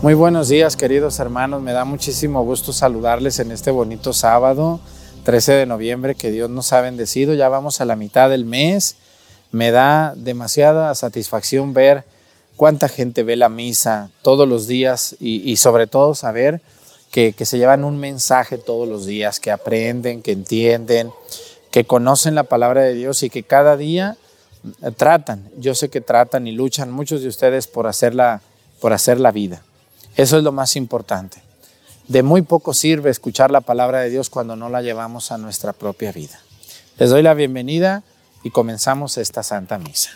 Muy 0.00 0.14
buenos 0.14 0.48
días, 0.48 0.76
queridos 0.76 1.18
hermanos. 1.18 1.60
Me 1.60 1.72
da 1.72 1.84
muchísimo 1.84 2.44
gusto 2.44 2.72
saludarles 2.72 3.40
en 3.40 3.50
este 3.50 3.72
bonito 3.72 4.12
sábado, 4.12 4.78
13 5.24 5.54
de 5.54 5.66
noviembre, 5.66 6.14
que 6.14 6.30
Dios 6.30 6.48
nos 6.48 6.72
ha 6.72 6.80
bendecido. 6.80 7.34
Ya 7.34 7.48
vamos 7.48 7.80
a 7.80 7.84
la 7.84 7.96
mitad 7.96 8.30
del 8.30 8.44
mes. 8.44 8.94
Me 9.50 9.72
da 9.72 10.14
demasiada 10.14 10.94
satisfacción 10.94 11.74
ver 11.74 12.04
cuánta 12.54 12.88
gente 12.88 13.24
ve 13.24 13.34
la 13.34 13.48
misa 13.48 14.10
todos 14.22 14.48
los 14.48 14.68
días 14.68 15.16
y, 15.18 15.56
sobre 15.56 15.88
todo 15.88 16.14
saber 16.14 16.60
que, 17.10 17.32
que 17.32 17.44
se 17.44 17.58
llevan 17.58 17.82
un 17.82 17.98
mensaje 17.98 18.56
todos 18.56 18.86
los 18.86 19.04
días, 19.04 19.40
que 19.40 19.50
aprenden, 19.50 20.22
que 20.22 20.30
entienden, 20.30 21.10
que 21.72 21.82
conocen 21.82 22.36
la 22.36 22.44
palabra 22.44 22.82
de 22.82 22.94
Dios 22.94 23.24
y 23.24 23.30
que 23.30 23.42
cada 23.42 23.76
día 23.76 24.16
tratan. 24.96 25.50
Yo 25.58 25.74
sé 25.74 25.88
que 25.88 26.00
tratan 26.00 26.46
y 26.46 26.52
luchan 26.52 26.92
muchos 26.92 27.20
de 27.22 27.28
ustedes 27.28 27.66
por 27.66 27.90
por 28.80 28.92
hacer 28.92 29.18
la 29.18 29.32
vida. 29.32 29.64
Eso 30.18 30.36
es 30.36 30.42
lo 30.42 30.50
más 30.50 30.74
importante. 30.74 31.40
De 32.08 32.24
muy 32.24 32.42
poco 32.42 32.74
sirve 32.74 33.08
escuchar 33.08 33.52
la 33.52 33.60
palabra 33.60 34.00
de 34.00 34.10
Dios 34.10 34.30
cuando 34.30 34.56
no 34.56 34.68
la 34.68 34.82
llevamos 34.82 35.30
a 35.30 35.38
nuestra 35.38 35.72
propia 35.72 36.10
vida. 36.10 36.40
Les 36.98 37.10
doy 37.10 37.22
la 37.22 37.34
bienvenida 37.34 38.02
y 38.42 38.50
comenzamos 38.50 39.16
esta 39.16 39.44
Santa 39.44 39.78
Misa. 39.78 40.10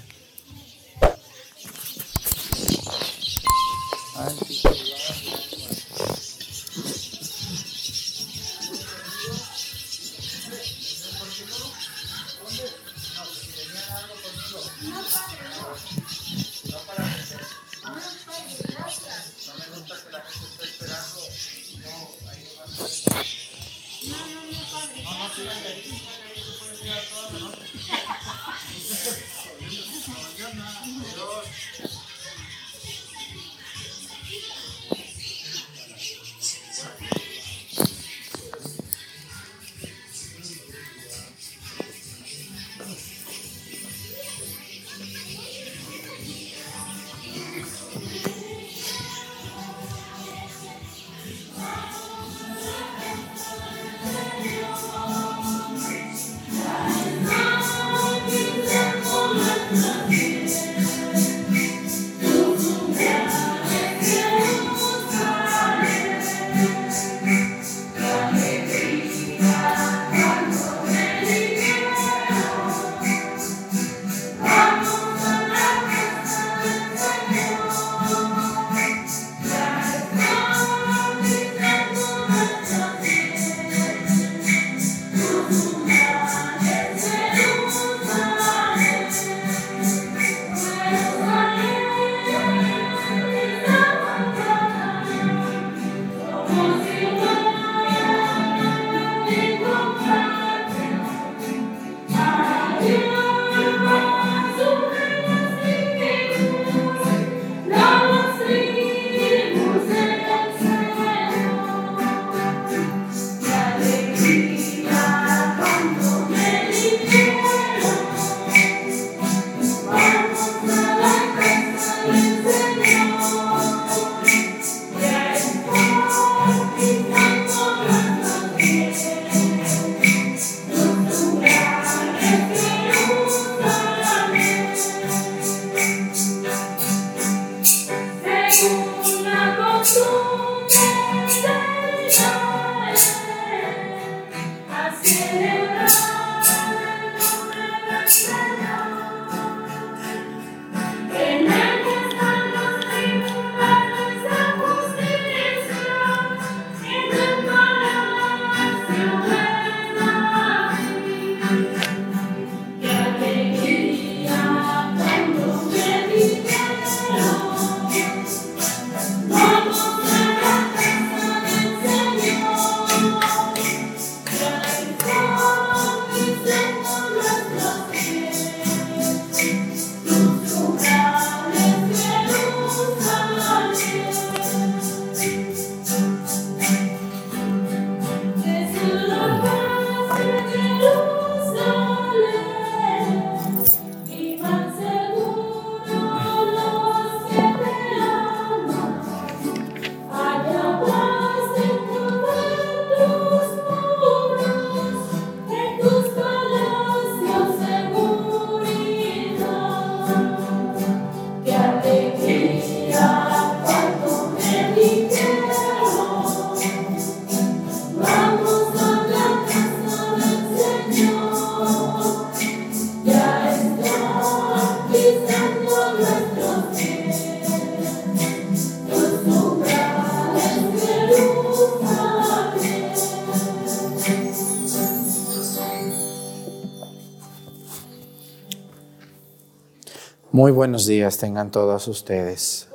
Muy 240.42 240.50
buenos 240.50 240.86
días 240.86 241.18
tengan 241.18 241.52
todos 241.52 241.86
ustedes. 241.86 242.66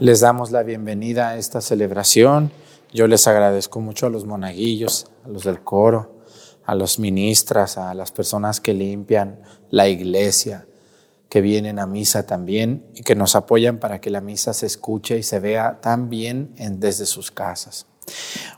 Les 0.00 0.18
damos 0.18 0.50
la 0.50 0.64
bienvenida 0.64 1.28
a 1.28 1.36
esta 1.36 1.60
celebración. 1.60 2.50
Yo 2.92 3.06
les 3.06 3.28
agradezco 3.28 3.80
mucho 3.80 4.06
a 4.06 4.10
los 4.10 4.24
monaguillos, 4.24 5.06
a 5.24 5.28
los 5.28 5.44
del 5.44 5.60
coro, 5.60 6.24
a 6.64 6.74
los 6.74 6.98
ministras, 6.98 7.78
a 7.78 7.94
las 7.94 8.10
personas 8.10 8.60
que 8.60 8.74
limpian 8.74 9.42
la 9.70 9.86
iglesia, 9.86 10.66
que 11.28 11.40
vienen 11.40 11.78
a 11.78 11.86
misa 11.86 12.26
también 12.26 12.84
y 12.96 13.02
que 13.02 13.14
nos 13.14 13.36
apoyan 13.36 13.78
para 13.78 14.00
que 14.00 14.10
la 14.10 14.20
misa 14.20 14.54
se 14.54 14.66
escuche 14.66 15.16
y 15.16 15.22
se 15.22 15.38
vea 15.38 15.78
también 15.80 16.52
en, 16.56 16.80
desde 16.80 17.06
sus 17.06 17.30
casas. 17.30 17.86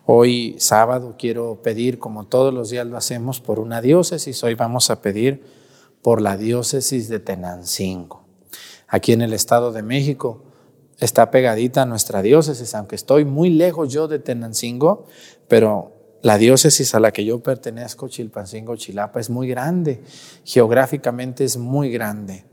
Hoy 0.07 0.57
sábado 0.59 1.17
quiero 1.19 1.61
pedir, 1.61 1.99
como 1.99 2.25
todos 2.25 2.55
los 2.55 2.71
días 2.71 2.87
lo 2.87 2.97
hacemos, 2.97 3.43
por 3.43 3.61
una 3.61 3.83
diócesis. 3.83 4.43
Hoy 4.43 4.55
vamos 4.55 4.89
a 4.89 5.03
pedir 5.03 5.66
por 6.07 6.23
la 6.23 6.37
diócesis 6.37 7.09
de 7.09 7.19
Tenancingo. 7.19 8.23
Aquí 8.87 9.13
en 9.13 9.23
el 9.23 9.33
Estado 9.33 9.73
de 9.73 9.83
México 9.83 10.45
está 11.01 11.33
pegadita 11.33 11.85
nuestra 11.85 12.23
diócesis, 12.23 12.77
aunque 12.77 12.95
estoy 12.95 13.25
muy 13.25 13.51
lejos 13.51 13.93
yo 13.93 14.07
de 14.07 14.21
Tenancingo, 14.21 15.07
pero 15.49 16.19
la 16.23 16.39
diócesis 16.39 16.95
a 16.95 17.01
la 17.01 17.11
que 17.11 17.25
yo 17.25 17.43
pertenezco, 17.43 18.07
Chilpancingo, 18.07 18.77
Chilapa, 18.77 19.19
es 19.19 19.31
muy 19.31 19.49
grande, 19.49 20.01
geográficamente 20.45 21.43
es 21.43 21.57
muy 21.57 21.91
grande. 21.91 22.45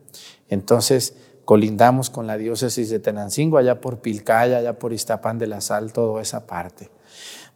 Entonces, 0.49 1.13
colindamos 1.45 2.09
con 2.09 2.25
la 2.25 2.37
diócesis 2.37 2.89
de 2.89 2.97
Tenancingo, 2.97 3.59
allá 3.59 3.79
por 3.79 3.99
Pilcaya, 3.99 4.57
allá 4.57 4.79
por 4.79 4.93
Iztapán 4.93 5.37
de 5.37 5.45
la 5.45 5.61
Sal, 5.61 5.93
toda 5.93 6.23
esa 6.23 6.47
parte. 6.47 6.89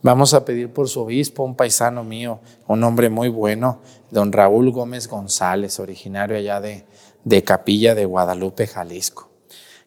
Vamos 0.03 0.33
a 0.33 0.45
pedir 0.45 0.71
por 0.71 0.89
su 0.89 1.01
obispo, 1.01 1.44
un 1.44 1.55
paisano 1.55 2.03
mío, 2.03 2.39
un 2.67 2.83
hombre 2.83 3.09
muy 3.09 3.29
bueno, 3.29 3.81
don 4.11 4.31
Raúl 4.31 4.71
Gómez 4.71 5.07
González, 5.07 5.79
originario 5.79 6.38
allá 6.38 6.61
de, 6.61 6.85
de 7.23 7.44
Capilla 7.44 7.95
de 7.95 8.05
Guadalupe, 8.05 8.67
Jalisco. 8.67 9.29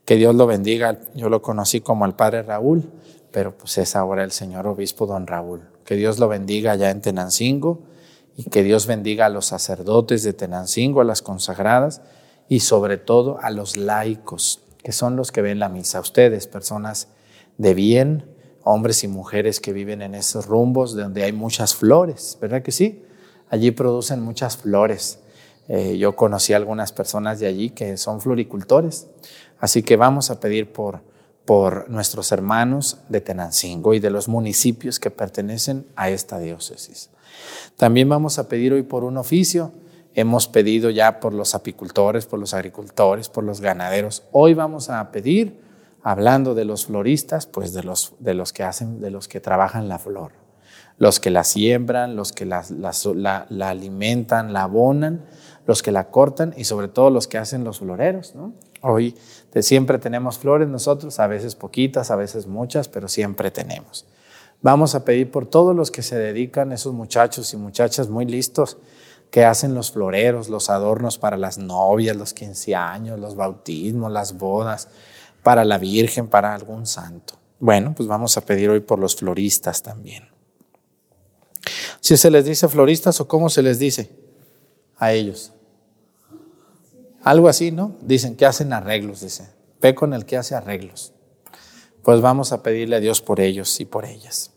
Que 0.04 0.16
Dios 0.16 0.34
lo 0.34 0.46
bendiga. 0.46 0.98
Yo 1.14 1.28
lo 1.28 1.40
conocí 1.42 1.80
como 1.80 2.04
el 2.04 2.14
padre 2.14 2.42
Raúl, 2.42 2.90
pero 3.30 3.56
pues 3.56 3.78
es 3.78 3.94
ahora 3.94 4.24
el 4.24 4.32
señor 4.32 4.66
obispo 4.66 5.06
don 5.06 5.28
Raúl. 5.28 5.68
Que 5.84 5.94
Dios 5.94 6.18
lo 6.18 6.26
bendiga 6.26 6.72
allá 6.72 6.90
en 6.90 7.00
Tenancingo 7.00 7.82
y 8.36 8.44
que 8.44 8.64
Dios 8.64 8.86
bendiga 8.86 9.26
a 9.26 9.28
los 9.28 9.46
sacerdotes 9.46 10.24
de 10.24 10.32
Tenancingo, 10.32 11.00
a 11.00 11.04
las 11.04 11.22
consagradas 11.22 12.02
y 12.48 12.60
sobre 12.60 12.98
todo 12.98 13.38
a 13.40 13.50
los 13.50 13.76
laicos, 13.76 14.62
que 14.82 14.90
son 14.90 15.14
los 15.14 15.30
que 15.30 15.42
ven 15.42 15.60
la 15.60 15.68
misa. 15.68 16.00
Ustedes, 16.00 16.48
personas 16.48 17.08
de 17.58 17.74
bien, 17.74 18.29
hombres 18.62 19.04
y 19.04 19.08
mujeres 19.08 19.60
que 19.60 19.72
viven 19.72 20.02
en 20.02 20.14
esos 20.14 20.46
rumbos 20.46 20.94
donde 20.94 21.22
hay 21.22 21.32
muchas 21.32 21.74
flores, 21.74 22.36
¿verdad 22.40 22.62
que 22.62 22.72
sí? 22.72 23.02
Allí 23.48 23.70
producen 23.70 24.20
muchas 24.22 24.56
flores. 24.56 25.18
Eh, 25.68 25.98
yo 25.98 26.16
conocí 26.16 26.52
algunas 26.52 26.92
personas 26.92 27.40
de 27.40 27.46
allí 27.46 27.70
que 27.70 27.96
son 27.96 28.20
floricultores, 28.20 29.06
así 29.58 29.82
que 29.82 29.96
vamos 29.96 30.30
a 30.30 30.40
pedir 30.40 30.72
por, 30.72 31.02
por 31.44 31.88
nuestros 31.88 32.32
hermanos 32.32 32.98
de 33.08 33.20
Tenancingo 33.20 33.94
y 33.94 34.00
de 34.00 34.10
los 34.10 34.28
municipios 34.28 35.00
que 35.00 35.10
pertenecen 35.10 35.86
a 35.96 36.10
esta 36.10 36.38
diócesis. 36.38 37.10
También 37.76 38.08
vamos 38.08 38.38
a 38.38 38.48
pedir 38.48 38.72
hoy 38.72 38.82
por 38.82 39.04
un 39.04 39.16
oficio. 39.16 39.72
Hemos 40.14 40.48
pedido 40.48 40.90
ya 40.90 41.20
por 41.20 41.32
los 41.32 41.54
apicultores, 41.54 42.26
por 42.26 42.38
los 42.38 42.52
agricultores, 42.52 43.28
por 43.28 43.44
los 43.44 43.60
ganaderos. 43.60 44.24
Hoy 44.32 44.54
vamos 44.54 44.90
a 44.90 45.10
pedir, 45.12 45.60
hablando 46.02 46.54
de 46.54 46.64
los 46.64 46.86
floristas, 46.86 47.46
pues 47.46 47.72
de 47.72 47.82
los, 47.82 48.14
de 48.18 48.34
los 48.34 48.52
que 48.52 48.62
hacen, 48.62 49.00
de 49.00 49.10
los 49.10 49.28
que 49.28 49.40
trabajan 49.40 49.88
la 49.88 49.98
flor, 49.98 50.32
los 50.98 51.20
que 51.20 51.30
la 51.30 51.44
siembran, 51.44 52.16
los 52.16 52.32
que 52.32 52.46
la, 52.46 52.64
la, 52.68 53.68
alimentan, 53.68 54.52
la 54.52 54.62
abonan 54.62 55.24
los 55.70 55.84
que 55.84 55.92
la 55.92 56.10
cortan 56.10 56.52
y 56.56 56.64
sobre 56.64 56.88
todo 56.88 57.10
los 57.10 57.28
que 57.28 57.38
hacen 57.38 57.62
los 57.62 57.78
floreros. 57.78 58.34
¿no? 58.34 58.54
Hoy 58.82 59.14
de 59.52 59.62
siempre 59.62 59.98
tenemos 59.98 60.36
flores 60.36 60.68
nosotros, 60.68 61.20
a 61.20 61.28
veces 61.28 61.54
poquitas, 61.54 62.10
a 62.10 62.16
veces 62.16 62.48
muchas, 62.48 62.88
pero 62.88 63.06
siempre 63.06 63.52
tenemos. 63.52 64.04
Vamos 64.62 64.96
a 64.96 65.04
pedir 65.04 65.30
por 65.30 65.46
todos 65.46 65.76
los 65.76 65.92
que 65.92 66.02
se 66.02 66.18
dedican, 66.18 66.72
esos 66.72 66.92
muchachos 66.92 67.54
y 67.54 67.56
muchachas 67.56 68.08
muy 68.08 68.26
listos, 68.26 68.78
que 69.30 69.44
hacen 69.44 69.76
los 69.76 69.92
floreros, 69.92 70.48
los 70.48 70.70
adornos 70.70 71.18
para 71.18 71.36
las 71.36 71.56
novias, 71.56 72.16
los 72.16 72.34
15 72.34 72.74
años, 72.74 73.20
los 73.20 73.36
bautismos, 73.36 74.10
las 74.10 74.36
bodas, 74.38 74.88
para 75.42 75.64
la 75.64 75.78
Virgen, 75.78 76.28
para 76.28 76.54
algún 76.54 76.86
santo. 76.86 77.34
Bueno, 77.58 77.94
pues 77.94 78.08
vamos 78.08 78.36
a 78.36 78.40
pedir 78.40 78.70
hoy 78.70 78.80
por 78.80 78.98
los 78.98 79.16
floristas 79.16 79.82
también. 79.82 80.28
Si 82.00 82.16
se 82.16 82.30
les 82.30 82.44
dice 82.44 82.68
floristas 82.68 83.20
o 83.20 83.28
cómo 83.28 83.50
se 83.50 83.62
les 83.62 83.78
dice 83.78 84.10
a 84.96 85.12
ellos. 85.12 85.52
Algo 87.22 87.48
así, 87.48 87.70
¿no? 87.70 87.96
Dicen 88.00 88.36
que 88.36 88.46
hacen 88.46 88.72
arreglos, 88.72 89.20
dice. 89.20 89.50
Ve 89.80 89.94
con 89.94 90.14
el 90.14 90.24
que 90.24 90.36
hace 90.36 90.54
arreglos. 90.54 91.12
Pues 92.02 92.20
vamos 92.22 92.52
a 92.52 92.62
pedirle 92.62 92.96
a 92.96 93.00
Dios 93.00 93.20
por 93.20 93.40
ellos 93.40 93.78
y 93.80 93.84
por 93.84 94.06
ellas. 94.06 94.52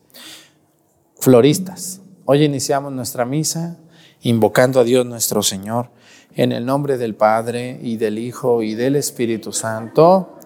Floristas. 1.20 2.00
Hoy 2.26 2.44
iniciamos 2.44 2.94
nuestra 2.94 3.26
misa 3.26 3.78
invocando 4.22 4.80
a 4.80 4.86
Dios 4.86 5.06
nuestro 5.06 5.44
Señor 5.44 5.90
en 6.36 6.54
el 6.54 6.66
nombre 6.66 6.98
del 6.98 7.16
Padre 7.16 7.80
y 7.82 7.98
del 7.98 8.18
Hijo 8.18 8.64
y 8.64 8.76
del 8.76 8.96
Espíritu 8.96 9.52
Santo. 9.52 10.40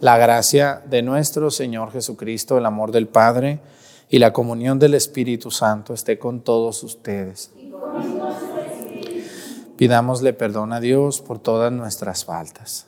La 0.00 0.18
gracia 0.18 0.82
de 0.84 1.00
nuestro 1.00 1.50
Señor 1.50 1.90
Jesucristo, 1.90 2.58
el 2.58 2.66
amor 2.66 2.92
del 2.92 3.08
Padre 3.08 3.60
y 4.10 4.18
la 4.18 4.32
comunión 4.32 4.78
del 4.78 4.92
Espíritu 4.92 5.50
Santo 5.50 5.94
esté 5.94 6.18
con 6.18 6.42
todos 6.42 6.82
ustedes. 6.82 7.50
Pidámosle 9.78 10.34
perdón 10.34 10.74
a 10.74 10.80
Dios 10.80 11.22
por 11.22 11.38
todas 11.38 11.72
nuestras 11.72 12.26
faltas. 12.26 12.86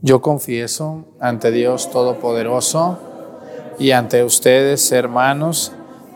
Yo 0.00 0.20
confieso 0.20 1.04
ante 1.20 1.52
Dios 1.52 1.92
Todopoderoso 1.92 2.98
y 3.78 3.92
ante 3.92 4.24
ustedes, 4.24 4.90
hermanos, 4.90 5.72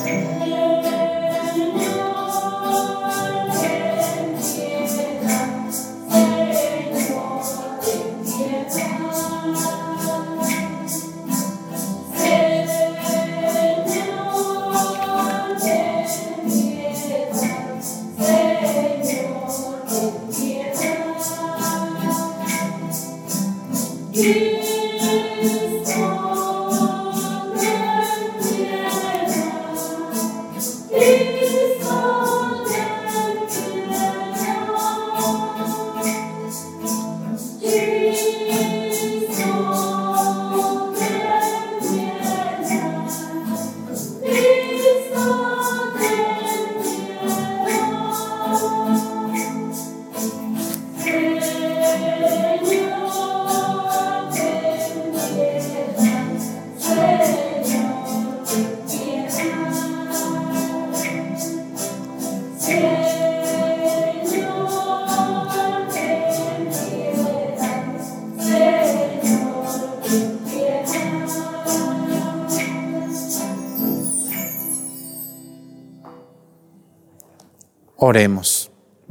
Oremos. 0.00 0.37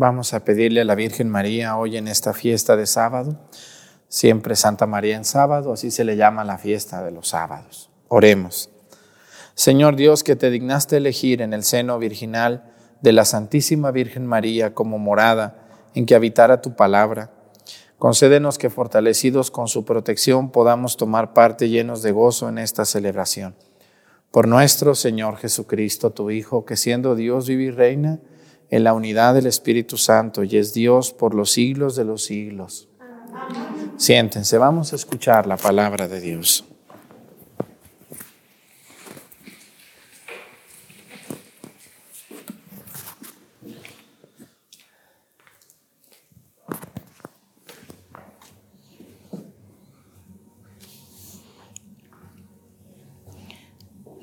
Vamos 0.07 0.33
a 0.33 0.45
pedirle 0.45 0.79
a 0.79 0.85
la 0.85 0.95
Virgen 0.95 1.27
María 1.27 1.75
hoy 1.75 1.97
en 1.97 2.07
esta 2.07 2.33
fiesta 2.33 2.77
de 2.77 2.87
sábado 2.87 3.37
siempre 4.07 4.55
Santa 4.55 4.85
María 4.85 5.17
en 5.17 5.25
sábado, 5.25 5.73
así 5.73 5.91
se 5.91 6.05
le 6.05 6.15
llama 6.15 6.45
la 6.45 6.57
fiesta 6.57 7.03
de 7.03 7.11
los 7.11 7.27
sábados. 7.27 7.89
Oremos. 8.07 8.69
Señor 9.53 9.97
Dios, 9.97 10.23
que 10.23 10.37
te 10.37 10.49
dignaste 10.49 10.95
elegir 10.95 11.41
en 11.41 11.51
el 11.51 11.65
seno 11.65 11.99
virginal 11.99 12.71
de 13.01 13.11
la 13.11 13.25
Santísima 13.25 13.91
Virgen 13.91 14.25
María 14.25 14.73
como 14.73 14.97
morada 14.97 15.67
en 15.93 16.05
que 16.05 16.15
habitara 16.15 16.61
tu 16.61 16.77
palabra, 16.77 17.31
concédenos 17.99 18.57
que 18.57 18.69
fortalecidos 18.69 19.51
con 19.51 19.67
su 19.67 19.83
protección 19.83 20.51
podamos 20.51 20.95
tomar 20.95 21.33
parte 21.33 21.67
llenos 21.67 22.01
de 22.01 22.13
gozo 22.13 22.47
en 22.47 22.59
esta 22.59 22.85
celebración. 22.85 23.57
Por 24.31 24.47
nuestro 24.47 24.95
Señor 24.95 25.35
Jesucristo, 25.35 26.11
tu 26.11 26.31
Hijo, 26.31 26.63
que 26.63 26.77
siendo 26.77 27.13
Dios 27.13 27.49
vive 27.49 27.63
y 27.63 27.71
reina 27.71 28.21
en 28.69 28.83
la 28.83 28.93
unidad 28.93 29.33
del 29.33 29.47
Espíritu 29.47 29.97
Santo 29.97 30.43
y 30.43 30.57
es 30.57 30.73
Dios 30.73 31.13
por 31.13 31.33
los 31.33 31.51
siglos 31.51 31.95
de 31.95 32.05
los 32.05 32.23
siglos. 32.25 32.89
Siéntense, 33.97 34.57
vamos 34.57 34.93
a 34.93 34.95
escuchar 34.95 35.47
la 35.47 35.57
palabra 35.57 36.07
de 36.07 36.19
Dios. 36.19 36.65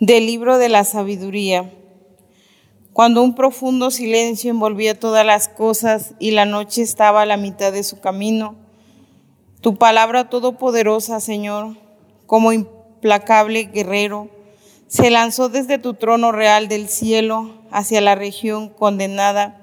Del 0.01 0.27
libro 0.27 0.59
de 0.59 0.69
la 0.69 0.85
sabiduría. 0.85 1.73
Cuando 2.95 3.25
un 3.25 3.35
profundo 3.35 3.91
silencio 3.91 4.53
envolvía 4.53 4.97
todas 4.97 5.27
las 5.27 5.49
cosas 5.49 6.15
y 6.21 6.31
la 6.31 6.45
noche 6.45 6.81
estaba 6.81 7.23
a 7.23 7.27
la 7.27 7.37
mitad 7.37 7.73
de 7.73 7.83
su 7.83 7.99
camino, 7.99 8.55
tu 9.61 9.75
palabra 9.75 10.31
todopoderosa, 10.31 11.19
Señor, 11.19 11.77
como 12.27 12.53
implacable 12.53 13.65
guerrero, 13.65 14.29
se 14.87 15.11
lanzó 15.11 15.49
desde 15.49 15.79
tu 15.79 15.95
trono 15.95 16.31
real 16.31 16.69
del 16.69 16.89
cielo 16.89 17.65
hacia 17.73 18.01
la 18.01 18.15
región 18.15 18.69
condenada 18.69 19.61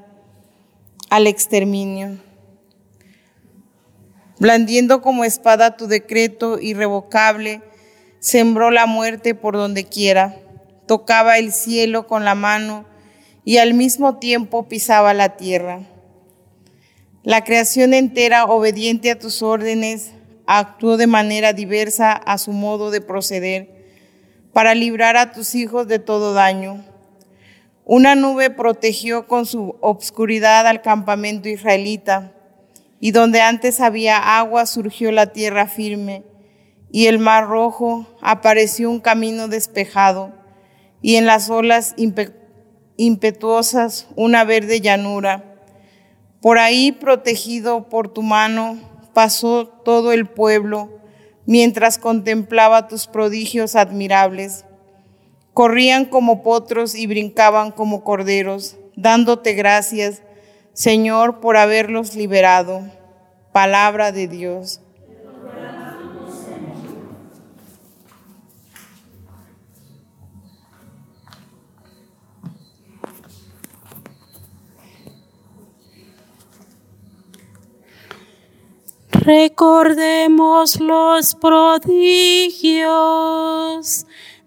al 1.09 1.25
exterminio. 1.25 2.17
Blandiendo 4.39 5.01
como 5.01 5.23
espada 5.23 5.77
tu 5.77 5.87
decreto 5.87 6.59
irrevocable, 6.59 7.61
sembró 8.19 8.71
la 8.71 8.87
muerte 8.87 9.35
por 9.35 9.55
donde 9.55 9.85
quiera, 9.85 10.35
tocaba 10.85 11.37
el 11.37 11.53
cielo 11.53 12.07
con 12.07 12.25
la 12.25 12.35
mano 12.35 12.90
y 13.43 13.57
al 13.57 13.73
mismo 13.73 14.17
tiempo 14.17 14.67
pisaba 14.67 15.13
la 15.13 15.35
tierra. 15.37 15.81
La 17.23 17.43
creación 17.43 17.93
entera, 17.93 18.45
obediente 18.45 19.11
a 19.11 19.19
tus 19.19 19.41
órdenes, 19.41 20.11
actuó 20.47 20.97
de 20.97 21.07
manera 21.07 21.53
diversa 21.53 22.13
a 22.13 22.37
su 22.37 22.51
modo 22.51 22.91
de 22.91 23.01
proceder 23.01 23.69
para 24.53 24.75
librar 24.75 25.17
a 25.17 25.31
tus 25.31 25.55
hijos 25.55 25.87
de 25.87 25.99
todo 25.99 26.33
daño. 26.33 26.83
Una 27.85 28.15
nube 28.15 28.49
protegió 28.49 29.27
con 29.27 29.45
su 29.45 29.75
obscuridad 29.81 30.67
al 30.67 30.81
campamento 30.81 31.49
israelita, 31.49 32.33
y 32.99 33.11
donde 33.11 33.41
antes 33.41 33.79
había 33.79 34.37
agua 34.37 34.65
surgió 34.65 35.11
la 35.11 35.27
tierra 35.27 35.67
firme, 35.67 36.23
y 36.91 37.07
el 37.07 37.17
mar 37.17 37.47
rojo 37.47 38.05
apareció 38.21 38.89
un 38.91 38.99
camino 38.99 39.47
despejado, 39.47 40.33
y 41.01 41.15
en 41.15 41.25
las 41.25 41.49
olas 41.49 41.93
impetuosas 41.97 42.40
una 44.15 44.43
verde 44.43 44.81
llanura 44.81 45.51
por 46.41 46.57
ahí, 46.57 46.91
protegido 46.91 47.87
por 47.87 48.11
tu 48.11 48.23
mano, 48.23 48.79
pasó 49.13 49.67
todo 49.67 50.11
el 50.11 50.25
pueblo 50.25 50.89
mientras 51.45 51.99
contemplaba 51.99 52.87
tus 52.87 53.05
prodigios 53.05 53.75
admirables. 53.75 54.65
Corrían 55.53 56.05
como 56.05 56.41
potros 56.41 56.95
y 56.95 57.05
brincaban 57.05 57.71
como 57.71 58.03
corderos, 58.03 58.77
dándote 58.95 59.53
gracias, 59.53 60.23
Señor, 60.73 61.41
por 61.41 61.57
haberlos 61.57 62.15
liberado. 62.15 62.81
Palabra 63.51 64.11
de 64.11 64.27
Dios. 64.27 64.81
Recordemos 79.21 80.79
los 80.79 81.35
prodigios 81.35 82.87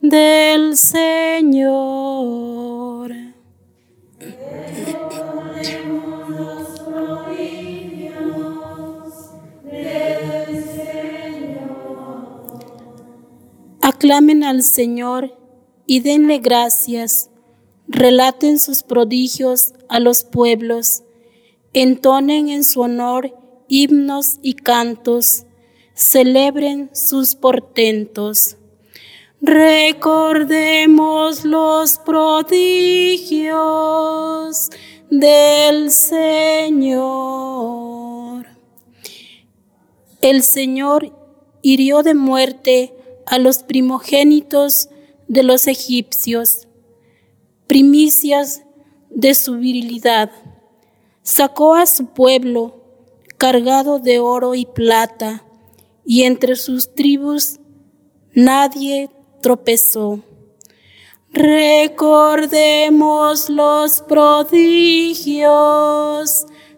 del 0.02 0.76
Señor. 0.76 2.24
Aclamen 13.80 14.42
al 14.42 14.64
Señor 14.64 15.38
y 15.86 16.00
denle 16.00 16.38
gracias. 16.38 17.30
Relaten 17.86 18.58
sus 18.58 18.82
prodigios 18.82 19.74
a 19.88 20.00
los 20.00 20.24
pueblos. 20.24 21.04
Entonen 21.72 22.48
en 22.48 22.64
su 22.64 22.80
honor 22.80 23.43
himnos 23.68 24.38
y 24.42 24.54
cantos, 24.54 25.44
celebren 25.94 26.90
sus 26.92 27.34
portentos. 27.34 28.56
Recordemos 29.40 31.44
los 31.44 31.98
prodigios 31.98 34.70
del 35.10 35.90
Señor. 35.90 37.74
El 40.22 40.42
Señor 40.42 41.14
hirió 41.60 42.02
de 42.02 42.14
muerte 42.14 42.94
a 43.26 43.38
los 43.38 43.58
primogénitos 43.58 44.88
de 45.28 45.42
los 45.42 45.66
egipcios, 45.66 46.66
primicias 47.66 48.62
de 49.10 49.34
su 49.34 49.56
virilidad. 49.56 50.30
Sacó 51.22 51.74
a 51.74 51.84
su 51.86 52.06
pueblo 52.06 52.83
cargado 53.44 53.98
de 53.98 54.20
oro 54.20 54.54
y 54.54 54.64
plata, 54.64 55.44
y 56.02 56.22
entre 56.22 56.56
sus 56.56 56.94
tribus 56.94 57.60
nadie 58.32 59.10
tropezó. 59.42 60.20
Recordemos 61.30 61.90
los 63.50 64.00
prodigios 64.00 65.44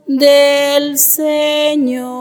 del 0.09 0.99
Señor. 0.99 2.17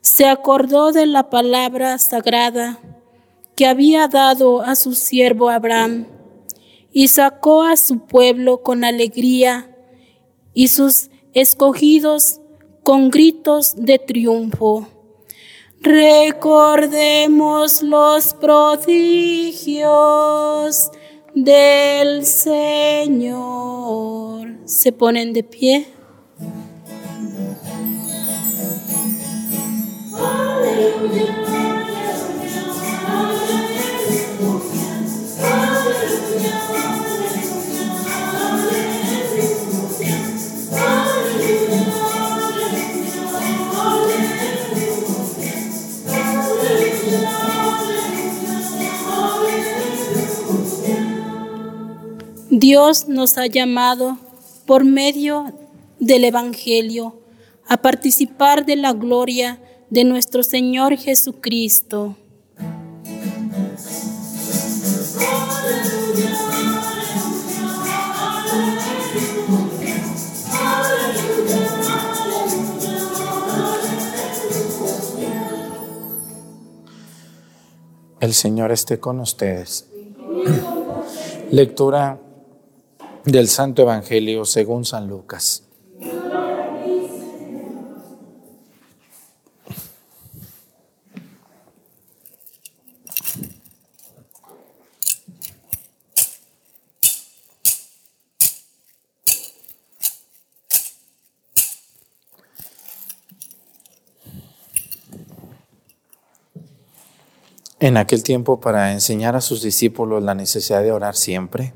Se 0.00 0.26
acordó 0.26 0.90
de 0.90 1.06
la 1.06 1.30
palabra 1.30 1.98
sagrada 1.98 2.80
que 3.54 3.64
había 3.64 4.08
dado 4.08 4.62
a 4.62 4.74
su 4.74 4.96
siervo 4.96 5.50
Abraham 5.50 6.08
y 6.90 7.06
sacó 7.06 7.62
a 7.62 7.76
su 7.76 8.06
pueblo 8.06 8.64
con 8.64 8.82
alegría 8.82 9.72
y 10.52 10.66
sus 10.66 11.10
escogidos 11.34 12.40
con 12.82 13.10
gritos 13.10 13.74
de 13.76 13.98
triunfo. 13.98 14.88
Recordemos 15.80 17.82
los 17.82 18.34
prodigios 18.34 20.90
del 21.34 22.26
Señor. 22.26 24.48
Se 24.64 24.92
ponen 24.92 25.32
de 25.32 25.44
pie. 25.44 25.86
Dios 52.60 53.06
nos 53.06 53.38
ha 53.38 53.46
llamado 53.46 54.18
por 54.66 54.84
medio 54.84 55.52
del 56.00 56.24
Evangelio 56.24 57.20
a 57.68 57.76
participar 57.76 58.66
de 58.66 58.74
la 58.74 58.94
gloria 58.94 59.60
de 59.90 60.02
nuestro 60.02 60.42
Señor 60.42 60.96
Jesucristo. 60.96 62.16
El 78.18 78.34
Señor 78.34 78.72
esté 78.72 78.98
con 78.98 79.20
ustedes. 79.20 79.86
Lectura 81.52 82.20
del 83.24 83.48
Santo 83.48 83.82
Evangelio 83.82 84.44
según 84.44 84.84
San 84.84 85.08
Lucas. 85.08 85.64
En 107.80 107.96
aquel 107.96 108.24
tiempo, 108.24 108.58
para 108.58 108.92
enseñar 108.92 109.36
a 109.36 109.40
sus 109.40 109.62
discípulos 109.62 110.22
la 110.22 110.34
necesidad 110.34 110.82
de 110.82 110.90
orar 110.90 111.14
siempre 111.14 111.72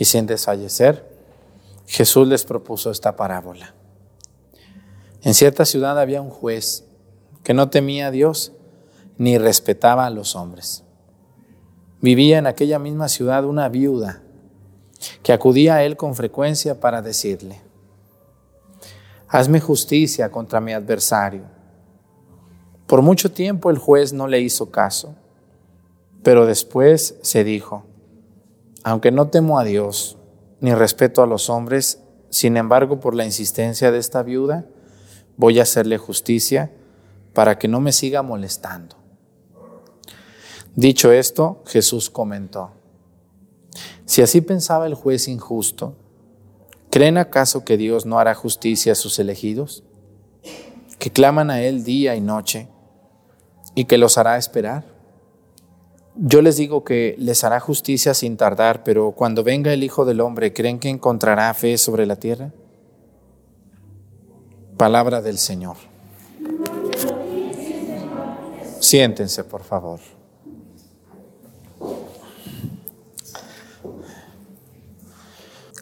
y 0.00 0.06
sin 0.06 0.26
desfallecer, 0.26 1.06
Jesús 1.86 2.26
les 2.26 2.44
propuso 2.44 2.90
esta 2.90 3.16
parábola. 3.16 3.74
En 5.22 5.34
cierta 5.34 5.66
ciudad 5.66 6.00
había 6.00 6.22
un 6.22 6.30
juez 6.30 6.86
que 7.44 7.52
no 7.52 7.68
temía 7.68 8.06
a 8.06 8.10
Dios 8.10 8.52
ni 9.18 9.36
respetaba 9.36 10.06
a 10.06 10.10
los 10.10 10.34
hombres. 10.34 10.82
Vivía 12.00 12.38
en 12.38 12.46
aquella 12.46 12.78
misma 12.78 13.08
ciudad 13.08 13.44
una 13.44 13.68
viuda 13.68 14.22
que 15.22 15.34
acudía 15.34 15.74
a 15.74 15.84
él 15.84 15.98
con 15.98 16.14
frecuencia 16.14 16.80
para 16.80 17.02
decirle, 17.02 17.60
hazme 19.28 19.60
justicia 19.60 20.30
contra 20.30 20.62
mi 20.62 20.72
adversario. 20.72 21.42
Por 22.86 23.02
mucho 23.02 23.30
tiempo 23.30 23.70
el 23.70 23.76
juez 23.76 24.14
no 24.14 24.26
le 24.26 24.40
hizo 24.40 24.70
caso 24.70 25.14
pero 26.22 26.46
después 26.46 27.16
se 27.22 27.44
dijo, 27.44 27.84
aunque 28.84 29.10
no 29.10 29.28
temo 29.28 29.58
a 29.58 29.64
Dios 29.64 30.18
ni 30.60 30.74
respeto 30.74 31.22
a 31.22 31.26
los 31.26 31.50
hombres, 31.50 32.00
sin 32.28 32.56
embargo, 32.56 33.00
por 33.00 33.14
la 33.14 33.24
insistencia 33.24 33.90
de 33.90 33.98
esta 33.98 34.22
viuda, 34.22 34.66
voy 35.36 35.58
a 35.58 35.62
hacerle 35.62 35.98
justicia 35.98 36.70
para 37.32 37.58
que 37.58 37.68
no 37.68 37.80
me 37.80 37.92
siga 37.92 38.22
molestando. 38.22 38.96
Dicho 40.76 41.12
esto, 41.12 41.62
Jesús 41.66 42.10
comentó, 42.10 42.72
si 44.04 44.22
así 44.22 44.40
pensaba 44.40 44.86
el 44.86 44.94
juez 44.94 45.28
injusto, 45.28 45.96
¿creen 46.90 47.18
acaso 47.18 47.64
que 47.64 47.76
Dios 47.76 48.06
no 48.06 48.18
hará 48.18 48.34
justicia 48.34 48.92
a 48.92 48.96
sus 48.96 49.18
elegidos, 49.18 49.84
que 50.98 51.10
claman 51.10 51.50
a 51.50 51.62
Él 51.62 51.84
día 51.84 52.16
y 52.16 52.20
noche, 52.20 52.68
y 53.74 53.84
que 53.84 53.98
los 53.98 54.18
hará 54.18 54.36
esperar? 54.36 54.84
Yo 56.22 56.42
les 56.42 56.58
digo 56.58 56.84
que 56.84 57.14
les 57.16 57.44
hará 57.44 57.60
justicia 57.60 58.12
sin 58.12 58.36
tardar, 58.36 58.84
pero 58.84 59.12
cuando 59.12 59.42
venga 59.42 59.72
el 59.72 59.82
Hijo 59.82 60.04
del 60.04 60.20
Hombre, 60.20 60.52
¿creen 60.52 60.78
que 60.78 60.90
encontrará 60.90 61.54
fe 61.54 61.78
sobre 61.78 62.04
la 62.04 62.16
tierra? 62.16 62.52
Palabra 64.76 65.22
del 65.22 65.38
Señor. 65.38 65.78
Siéntense, 68.80 69.44
por 69.44 69.62
favor. 69.62 70.00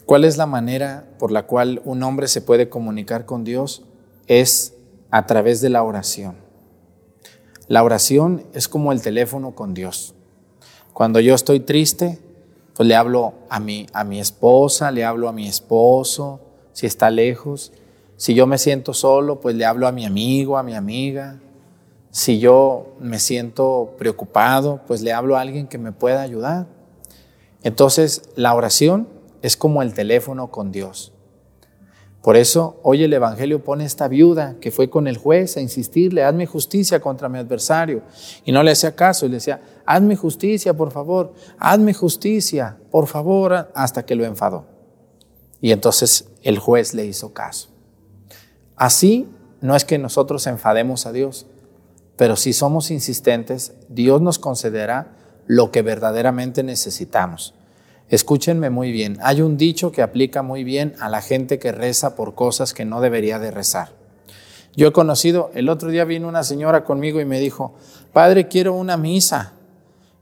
¿Cuál 0.06 0.24
es 0.24 0.36
la 0.36 0.46
manera 0.46 1.08
por 1.18 1.32
la 1.32 1.48
cual 1.48 1.82
un 1.84 2.04
hombre 2.04 2.28
se 2.28 2.42
puede 2.42 2.68
comunicar 2.68 3.26
con 3.26 3.42
Dios? 3.42 3.82
Es 4.28 4.74
a 5.10 5.26
través 5.26 5.60
de 5.60 5.70
la 5.70 5.82
oración. 5.82 6.36
La 7.66 7.82
oración 7.82 8.46
es 8.52 8.68
como 8.68 8.92
el 8.92 9.02
teléfono 9.02 9.56
con 9.56 9.74
Dios. 9.74 10.14
Cuando 10.98 11.20
yo 11.20 11.36
estoy 11.36 11.60
triste, 11.60 12.18
pues 12.74 12.88
le 12.88 12.96
hablo 12.96 13.34
a 13.50 13.60
mi, 13.60 13.86
a 13.92 14.02
mi 14.02 14.18
esposa, 14.18 14.90
le 14.90 15.04
hablo 15.04 15.28
a 15.28 15.32
mi 15.32 15.46
esposo, 15.46 16.40
si 16.72 16.86
está 16.86 17.08
lejos. 17.08 17.70
Si 18.16 18.34
yo 18.34 18.48
me 18.48 18.58
siento 18.58 18.92
solo, 18.94 19.38
pues 19.38 19.54
le 19.54 19.64
hablo 19.64 19.86
a 19.86 19.92
mi 19.92 20.04
amigo, 20.04 20.58
a 20.58 20.64
mi 20.64 20.74
amiga. 20.74 21.38
Si 22.10 22.40
yo 22.40 22.96
me 22.98 23.20
siento 23.20 23.94
preocupado, 23.96 24.80
pues 24.88 25.00
le 25.00 25.12
hablo 25.12 25.36
a 25.36 25.40
alguien 25.42 25.68
que 25.68 25.78
me 25.78 25.92
pueda 25.92 26.20
ayudar. 26.20 26.66
Entonces, 27.62 28.30
la 28.34 28.52
oración 28.56 29.06
es 29.40 29.56
como 29.56 29.82
el 29.82 29.94
teléfono 29.94 30.50
con 30.50 30.72
Dios. 30.72 31.12
Por 32.22 32.36
eso 32.36 32.80
hoy 32.82 33.04
el 33.04 33.12
Evangelio 33.12 33.62
pone 33.62 33.84
esta 33.84 34.08
viuda 34.08 34.56
que 34.60 34.72
fue 34.72 34.90
con 34.90 35.06
el 35.06 35.16
juez 35.16 35.56
a 35.56 35.60
insistirle, 35.60 36.24
hazme 36.24 36.46
justicia 36.46 37.00
contra 37.00 37.28
mi 37.28 37.38
adversario. 37.38 38.02
Y 38.44 38.50
no 38.50 38.62
le 38.64 38.72
hacía 38.72 38.96
caso 38.96 39.24
y 39.24 39.28
le 39.28 39.36
decía, 39.36 39.60
hazme 39.88 40.16
justicia, 40.16 40.76
por 40.76 40.92
favor, 40.92 41.32
hazme 41.58 41.94
justicia, 41.94 42.76
por 42.90 43.06
favor, 43.06 43.70
hasta 43.74 44.04
que 44.04 44.14
lo 44.14 44.26
enfadó. 44.26 44.66
Y 45.62 45.72
entonces 45.72 46.28
el 46.42 46.58
juez 46.58 46.92
le 46.92 47.06
hizo 47.06 47.32
caso. 47.32 47.70
Así 48.76 49.26
no 49.62 49.74
es 49.74 49.86
que 49.86 49.96
nosotros 49.96 50.46
enfademos 50.46 51.06
a 51.06 51.12
Dios, 51.12 51.46
pero 52.16 52.36
si 52.36 52.52
somos 52.52 52.90
insistentes, 52.90 53.72
Dios 53.88 54.20
nos 54.20 54.38
concederá 54.38 55.16
lo 55.46 55.70
que 55.70 55.80
verdaderamente 55.80 56.62
necesitamos. 56.62 57.54
Escúchenme 58.10 58.68
muy 58.68 58.92
bien, 58.92 59.18
hay 59.22 59.40
un 59.40 59.56
dicho 59.56 59.90
que 59.90 60.02
aplica 60.02 60.42
muy 60.42 60.64
bien 60.64 60.96
a 61.00 61.08
la 61.08 61.22
gente 61.22 61.58
que 61.58 61.72
reza 61.72 62.14
por 62.14 62.34
cosas 62.34 62.74
que 62.74 62.84
no 62.84 63.00
debería 63.00 63.38
de 63.38 63.50
rezar. 63.50 63.92
Yo 64.76 64.88
he 64.88 64.92
conocido, 64.92 65.50
el 65.54 65.70
otro 65.70 65.90
día 65.90 66.04
vino 66.04 66.28
una 66.28 66.44
señora 66.44 66.84
conmigo 66.84 67.20
y 67.20 67.24
me 67.24 67.40
dijo, 67.40 67.74
Padre, 68.12 68.48
quiero 68.48 68.74
una 68.74 68.98
misa. 68.98 69.54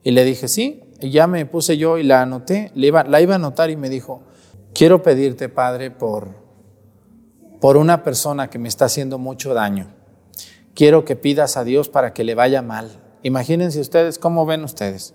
Y 0.07 0.13
le 0.13 0.25
dije, 0.25 0.47
sí, 0.47 0.85
y 1.01 1.11
ya 1.11 1.27
me 1.27 1.45
puse 1.47 1.79
yo 1.79 1.99
y 1.99 2.05
la 2.05 2.23
anoté, 2.23 2.71
la 2.77 2.87
iba 3.21 3.33
a 3.33 3.35
anotar 3.35 3.71
y 3.71 3.77
me 3.77 3.89
dijo, 3.89 4.23
quiero 4.73 5.03
pedirte, 5.03 5.49
Padre, 5.49 5.91
por, 5.91 6.29
por 7.61 7.77
una 7.77 8.05
persona 8.05 8.49
que 8.49 8.61
me 8.61 8.69
está 8.69 8.85
haciendo 8.85 9.19
mucho 9.19 9.53
daño. 9.53 9.89
Quiero 10.75 11.05
que 11.05 11.17
pidas 11.17 11.57
a 11.57 11.65
Dios 11.65 11.89
para 11.89 12.13
que 12.13 12.23
le 12.23 12.37
vaya 12.37 12.63
mal. 12.63 13.03
Imagínense 13.25 13.81
ustedes, 13.81 14.21
¿cómo 14.21 14.47
ven 14.47 14.63
ustedes? 14.63 15.15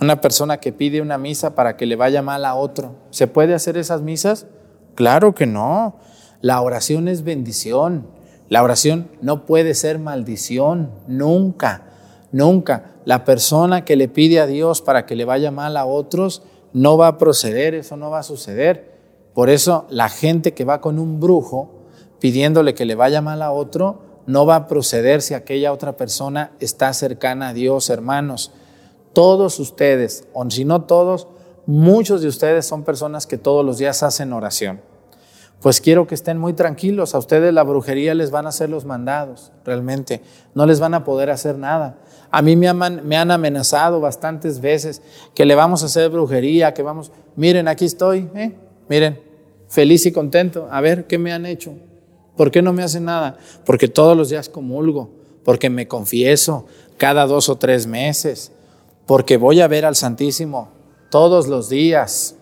Una 0.00 0.22
persona 0.22 0.56
que 0.56 0.72
pide 0.72 1.02
una 1.02 1.18
misa 1.18 1.54
para 1.54 1.76
que 1.76 1.84
le 1.84 1.96
vaya 1.96 2.22
mal 2.22 2.46
a 2.46 2.54
otro. 2.54 2.96
¿Se 3.10 3.26
puede 3.26 3.52
hacer 3.52 3.76
esas 3.76 4.00
misas? 4.00 4.46
Claro 4.94 5.34
que 5.34 5.44
no. 5.44 5.98
La 6.40 6.62
oración 6.62 7.08
es 7.08 7.24
bendición. 7.24 8.06
La 8.48 8.62
oración 8.62 9.10
no 9.20 9.44
puede 9.44 9.74
ser 9.74 9.98
maldición. 9.98 10.92
Nunca, 11.08 11.90
nunca. 12.32 12.91
La 13.04 13.24
persona 13.24 13.84
que 13.84 13.96
le 13.96 14.08
pide 14.08 14.40
a 14.40 14.46
Dios 14.46 14.82
para 14.82 15.06
que 15.06 15.16
le 15.16 15.24
vaya 15.24 15.50
mal 15.50 15.76
a 15.76 15.84
otros 15.84 16.42
no 16.72 16.96
va 16.96 17.08
a 17.08 17.18
proceder, 17.18 17.74
eso 17.74 17.96
no 17.96 18.10
va 18.10 18.20
a 18.20 18.24
suceder. 18.24 18.92
Por 19.34 19.50
eso 19.50 19.86
la 19.90 20.08
gente 20.08 20.54
que 20.54 20.64
va 20.64 20.80
con 20.80 20.98
un 20.98 21.20
brujo 21.20 21.70
pidiéndole 22.18 22.74
que 22.74 22.84
le 22.84 22.94
vaya 22.94 23.20
mal 23.20 23.42
a 23.42 23.50
otro, 23.50 24.00
no 24.26 24.46
va 24.46 24.56
a 24.56 24.66
proceder 24.68 25.22
si 25.22 25.34
aquella 25.34 25.72
otra 25.72 25.96
persona 25.96 26.52
está 26.60 26.92
cercana 26.92 27.48
a 27.48 27.54
Dios, 27.54 27.90
hermanos 27.90 28.52
todos 29.12 29.58
ustedes, 29.60 30.26
o 30.32 30.48
si 30.50 30.64
no 30.64 30.82
todos, 30.82 31.28
muchos 31.66 32.22
de 32.22 32.28
ustedes 32.28 32.66
son 32.66 32.84
personas 32.84 33.26
que 33.26 33.38
todos 33.38 33.64
los 33.64 33.78
días 33.78 34.02
hacen 34.02 34.32
oración. 34.32 34.80
Pues 35.60 35.80
quiero 35.80 36.06
que 36.06 36.14
estén 36.14 36.38
muy 36.38 36.54
tranquilos, 36.54 37.14
a 37.14 37.18
ustedes 37.18 37.54
la 37.54 37.62
brujería 37.62 38.14
les 38.14 38.30
van 38.30 38.46
a 38.46 38.48
hacer 38.48 38.68
los 38.68 38.84
mandados, 38.84 39.52
realmente, 39.64 40.22
no 40.54 40.66
les 40.66 40.80
van 40.80 40.94
a 40.94 41.04
poder 41.04 41.30
hacer 41.30 41.56
nada. 41.56 41.98
A 42.32 42.40
mí 42.40 42.56
me 42.56 42.66
han, 42.66 43.06
me 43.06 43.16
han 43.18 43.30
amenazado 43.30 44.00
bastantes 44.00 44.60
veces 44.60 45.02
que 45.34 45.44
le 45.44 45.54
vamos 45.54 45.82
a 45.82 45.86
hacer 45.86 46.08
brujería, 46.08 46.72
que 46.72 46.82
vamos, 46.82 47.12
miren, 47.36 47.68
aquí 47.68 47.84
estoy, 47.84 48.30
¿eh? 48.34 48.52
miren, 48.88 49.20
feliz 49.68 50.06
y 50.06 50.12
contento, 50.12 50.66
a 50.70 50.80
ver, 50.80 51.06
¿qué 51.06 51.18
me 51.18 51.30
han 51.30 51.44
hecho? 51.44 51.74
¿Por 52.34 52.50
qué 52.50 52.62
no 52.62 52.72
me 52.72 52.82
hacen 52.82 53.04
nada? 53.04 53.36
Porque 53.66 53.86
todos 53.86 54.16
los 54.16 54.30
días 54.30 54.48
comulgo, 54.48 55.10
porque 55.44 55.68
me 55.68 55.86
confieso 55.86 56.64
cada 56.96 57.26
dos 57.26 57.50
o 57.50 57.56
tres 57.56 57.86
meses, 57.86 58.50
porque 59.04 59.36
voy 59.36 59.60
a 59.60 59.68
ver 59.68 59.84
al 59.84 59.94
Santísimo 59.94 60.70
todos 61.10 61.48
los 61.48 61.68
días, 61.68 62.36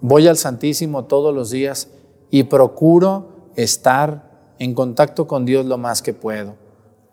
voy 0.00 0.26
al 0.26 0.38
Santísimo 0.38 1.04
todos 1.04 1.34
los 1.34 1.50
días 1.50 1.88
y 2.30 2.44
procuro 2.44 3.50
estar 3.56 4.54
en 4.58 4.72
contacto 4.72 5.26
con 5.26 5.44
Dios 5.44 5.66
lo 5.66 5.76
más 5.76 6.00
que 6.00 6.14
puedo, 6.14 6.54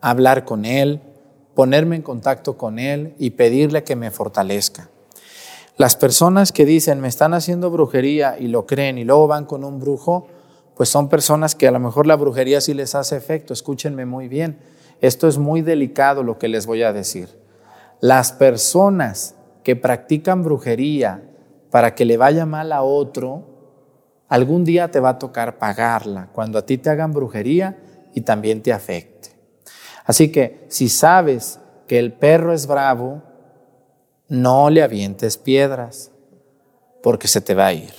hablar 0.00 0.46
con 0.46 0.64
Él, 0.64 1.02
ponerme 1.54 1.96
en 1.96 2.02
contacto 2.02 2.56
con 2.56 2.78
Él 2.78 3.14
y 3.18 3.30
pedirle 3.30 3.84
que 3.84 3.96
me 3.96 4.10
fortalezca. 4.10 4.88
Las 5.76 5.96
personas 5.96 6.52
que 6.52 6.66
dicen 6.66 7.00
me 7.00 7.08
están 7.08 7.34
haciendo 7.34 7.70
brujería 7.70 8.36
y 8.38 8.48
lo 8.48 8.66
creen 8.66 8.98
y 8.98 9.04
luego 9.04 9.26
van 9.26 9.46
con 9.46 9.64
un 9.64 9.80
brujo, 9.80 10.26
pues 10.76 10.88
son 10.88 11.08
personas 11.08 11.54
que 11.54 11.66
a 11.66 11.70
lo 11.70 11.80
mejor 11.80 12.06
la 12.06 12.16
brujería 12.16 12.60
sí 12.60 12.74
les 12.74 12.94
hace 12.94 13.16
efecto. 13.16 13.52
Escúchenme 13.52 14.06
muy 14.06 14.28
bien. 14.28 14.58
Esto 15.00 15.28
es 15.28 15.38
muy 15.38 15.62
delicado 15.62 16.22
lo 16.22 16.38
que 16.38 16.48
les 16.48 16.66
voy 16.66 16.82
a 16.82 16.92
decir. 16.92 17.28
Las 18.00 18.32
personas 18.32 19.34
que 19.64 19.76
practican 19.76 20.42
brujería 20.42 21.22
para 21.70 21.94
que 21.94 22.04
le 22.04 22.16
vaya 22.16 22.46
mal 22.46 22.72
a 22.72 22.82
otro, 22.82 23.44
algún 24.28 24.64
día 24.64 24.90
te 24.90 25.00
va 25.00 25.10
a 25.10 25.18
tocar 25.18 25.58
pagarla 25.58 26.28
cuando 26.32 26.58
a 26.58 26.66
ti 26.66 26.78
te 26.78 26.90
hagan 26.90 27.12
brujería 27.12 27.78
y 28.14 28.20
también 28.22 28.62
te 28.62 28.72
afecte. 28.72 29.11
Así 30.04 30.30
que 30.32 30.66
si 30.68 30.88
sabes 30.88 31.60
que 31.86 31.98
el 31.98 32.12
perro 32.12 32.52
es 32.52 32.66
bravo, 32.66 33.22
no 34.28 34.70
le 34.70 34.82
avientes 34.82 35.36
piedras, 35.36 36.10
porque 37.02 37.28
se 37.28 37.40
te 37.40 37.54
va 37.54 37.66
a 37.66 37.72
ir. 37.72 37.92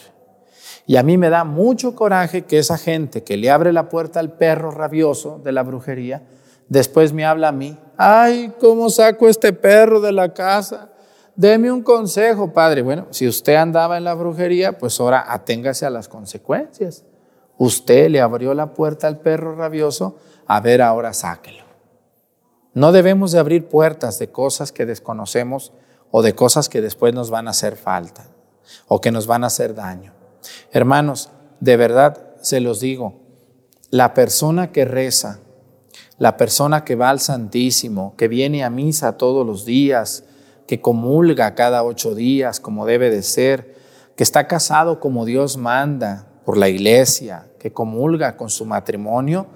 Y 0.85 0.97
a 0.97 1.03
mí 1.03 1.17
me 1.17 1.29
da 1.29 1.43
mucho 1.43 1.95
coraje 1.95 2.43
que 2.43 2.57
esa 2.57 2.77
gente 2.77 3.23
que 3.23 3.37
le 3.37 3.49
abre 3.49 3.71
la 3.71 3.89
puerta 3.89 4.19
al 4.19 4.33
perro 4.33 4.71
rabioso 4.71 5.39
de 5.43 5.51
la 5.51 5.63
brujería, 5.63 6.23
después 6.67 7.13
me 7.13 7.25
habla 7.25 7.49
a 7.49 7.53
mí, 7.53 7.77
ay, 7.97 8.53
¿cómo 8.59 8.89
saco 8.89 9.29
este 9.29 9.53
perro 9.53 10.01
de 10.01 10.11
la 10.11 10.33
casa? 10.33 10.89
Deme 11.35 11.71
un 11.71 11.81
consejo, 11.81 12.51
padre. 12.51 12.81
Bueno, 12.81 13.07
si 13.11 13.27
usted 13.27 13.55
andaba 13.55 13.97
en 13.97 14.03
la 14.03 14.13
brujería, 14.13 14.77
pues 14.77 14.99
ahora 14.99 15.25
aténgase 15.27 15.85
a 15.85 15.89
las 15.89 16.07
consecuencias. 16.07 17.05
Usted 17.57 18.09
le 18.09 18.21
abrió 18.21 18.53
la 18.53 18.73
puerta 18.73 19.07
al 19.07 19.19
perro 19.19 19.55
rabioso, 19.55 20.17
a 20.45 20.59
ver, 20.59 20.81
ahora 20.81 21.13
sáquelo. 21.13 21.62
No 22.73 22.91
debemos 22.91 23.31
de 23.31 23.39
abrir 23.39 23.67
puertas 23.67 24.19
de 24.19 24.29
cosas 24.29 24.71
que 24.71 24.85
desconocemos 24.85 25.73
o 26.11 26.21
de 26.21 26.33
cosas 26.33 26.69
que 26.69 26.81
después 26.81 27.13
nos 27.13 27.29
van 27.29 27.47
a 27.47 27.51
hacer 27.51 27.75
falta 27.75 28.27
o 28.87 29.01
que 29.01 29.11
nos 29.11 29.27
van 29.27 29.43
a 29.43 29.47
hacer 29.47 29.75
daño. 29.75 30.13
Hermanos, 30.71 31.29
de 31.59 31.77
verdad 31.77 32.35
se 32.41 32.59
los 32.59 32.79
digo, 32.79 33.21
la 33.89 34.13
persona 34.13 34.71
que 34.71 34.85
reza, 34.85 35.39
la 36.17 36.35
persona 36.35 36.83
que 36.83 36.95
va 36.95 37.09
al 37.09 37.19
Santísimo, 37.19 38.15
que 38.17 38.27
viene 38.27 38.63
a 38.63 38.69
misa 38.69 39.17
todos 39.17 39.45
los 39.45 39.65
días, 39.65 40.23
que 40.67 40.81
comulga 40.81 41.55
cada 41.55 41.83
ocho 41.83 42.15
días 42.15 42.59
como 42.59 42.85
debe 42.85 43.09
de 43.09 43.21
ser, 43.21 43.75
que 44.15 44.23
está 44.23 44.47
casado 44.47 44.99
como 44.99 45.25
Dios 45.25 45.57
manda 45.57 46.27
por 46.45 46.57
la 46.57 46.69
iglesia, 46.69 47.47
que 47.59 47.71
comulga 47.71 48.35
con 48.35 48.49
su 48.49 48.65
matrimonio, 48.65 49.47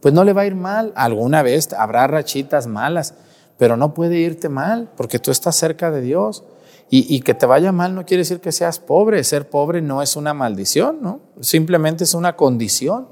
pues 0.00 0.14
no 0.14 0.24
le 0.24 0.32
va 0.32 0.42
a 0.42 0.46
ir 0.46 0.54
mal. 0.54 0.92
Alguna 0.96 1.42
vez 1.42 1.72
habrá 1.72 2.06
rachitas 2.06 2.66
malas, 2.66 3.14
pero 3.56 3.76
no 3.76 3.94
puede 3.94 4.18
irte 4.18 4.48
mal 4.48 4.90
porque 4.96 5.18
tú 5.18 5.30
estás 5.30 5.56
cerca 5.56 5.90
de 5.90 6.00
Dios. 6.00 6.44
Y, 6.90 7.20
que 7.20 7.34
te 7.34 7.44
vaya 7.44 7.70
mal 7.70 7.94
no 7.94 8.06
quiere 8.06 8.22
decir 8.22 8.40
que 8.40 8.50
seas 8.50 8.78
pobre. 8.78 9.22
Ser 9.22 9.50
pobre 9.50 9.82
no 9.82 10.00
es 10.00 10.16
una 10.16 10.32
maldición, 10.32 11.00
¿no? 11.02 11.20
Simplemente 11.40 12.04
es 12.04 12.14
una 12.14 12.34
condición. 12.34 13.08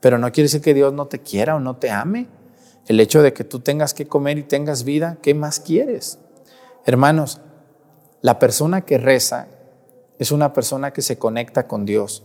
Pero 0.00 0.18
no 0.18 0.32
quiere 0.32 0.46
decir 0.46 0.60
que 0.60 0.74
Dios 0.74 0.92
no 0.92 1.06
te 1.06 1.20
quiera 1.20 1.54
o 1.54 1.60
no 1.60 1.76
te 1.76 1.92
ame. 1.92 2.26
El 2.86 2.98
hecho 2.98 3.22
de 3.22 3.32
que 3.32 3.44
tú 3.44 3.60
tengas 3.60 3.94
que 3.94 4.08
comer 4.08 4.38
y 4.38 4.42
tengas 4.42 4.82
vida, 4.82 5.16
¿qué 5.22 5.32
más 5.32 5.60
quieres? 5.60 6.18
Hermanos, 6.84 7.40
la 8.20 8.40
persona 8.40 8.80
que 8.82 8.98
reza 8.98 9.46
es 10.18 10.32
una 10.32 10.52
persona 10.52 10.92
que 10.92 11.02
se 11.02 11.18
conecta 11.18 11.66
con 11.66 11.84
Dios. 11.84 12.24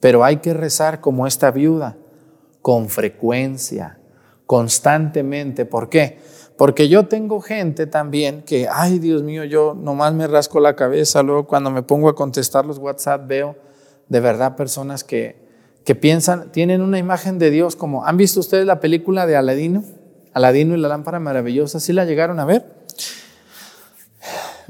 Pero 0.00 0.24
hay 0.24 0.38
que 0.38 0.54
rezar 0.54 1.00
como 1.00 1.26
esta 1.26 1.50
viuda, 1.50 1.96
con 2.62 2.88
frecuencia, 2.88 3.98
constantemente. 4.46 5.64
¿Por 5.64 5.88
qué? 5.88 6.18
Porque 6.56 6.88
yo 6.88 7.06
tengo 7.06 7.40
gente 7.40 7.86
también 7.86 8.42
que, 8.42 8.68
ay 8.70 8.98
Dios 8.98 9.22
mío, 9.22 9.44
yo 9.44 9.74
nomás 9.74 10.12
me 10.12 10.26
rasco 10.26 10.60
la 10.60 10.76
cabeza, 10.76 11.22
luego 11.22 11.46
cuando 11.46 11.70
me 11.70 11.82
pongo 11.82 12.08
a 12.08 12.14
contestar 12.14 12.66
los 12.66 12.78
WhatsApp 12.78 13.26
veo 13.26 13.56
de 14.08 14.20
verdad 14.20 14.56
personas 14.56 15.02
que, 15.02 15.48
que 15.84 15.94
piensan, 15.94 16.52
tienen 16.52 16.82
una 16.82 16.98
imagen 16.98 17.38
de 17.38 17.50
Dios 17.50 17.76
como, 17.76 18.04
¿han 18.04 18.16
visto 18.16 18.40
ustedes 18.40 18.66
la 18.66 18.80
película 18.80 19.26
de 19.26 19.36
Aladino? 19.36 19.84
Aladino 20.34 20.76
y 20.76 20.80
la 20.80 20.88
lámpara 20.88 21.18
maravillosa, 21.18 21.80
¿sí 21.80 21.92
la 21.92 22.04
llegaron 22.04 22.38
a 22.40 22.44
ver? 22.44 22.66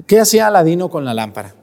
¿Qué 0.07 0.21
hacía 0.21 0.47
Aladino 0.47 0.91
con 0.91 1.05
la 1.05 1.15
lámpara? 1.15 1.55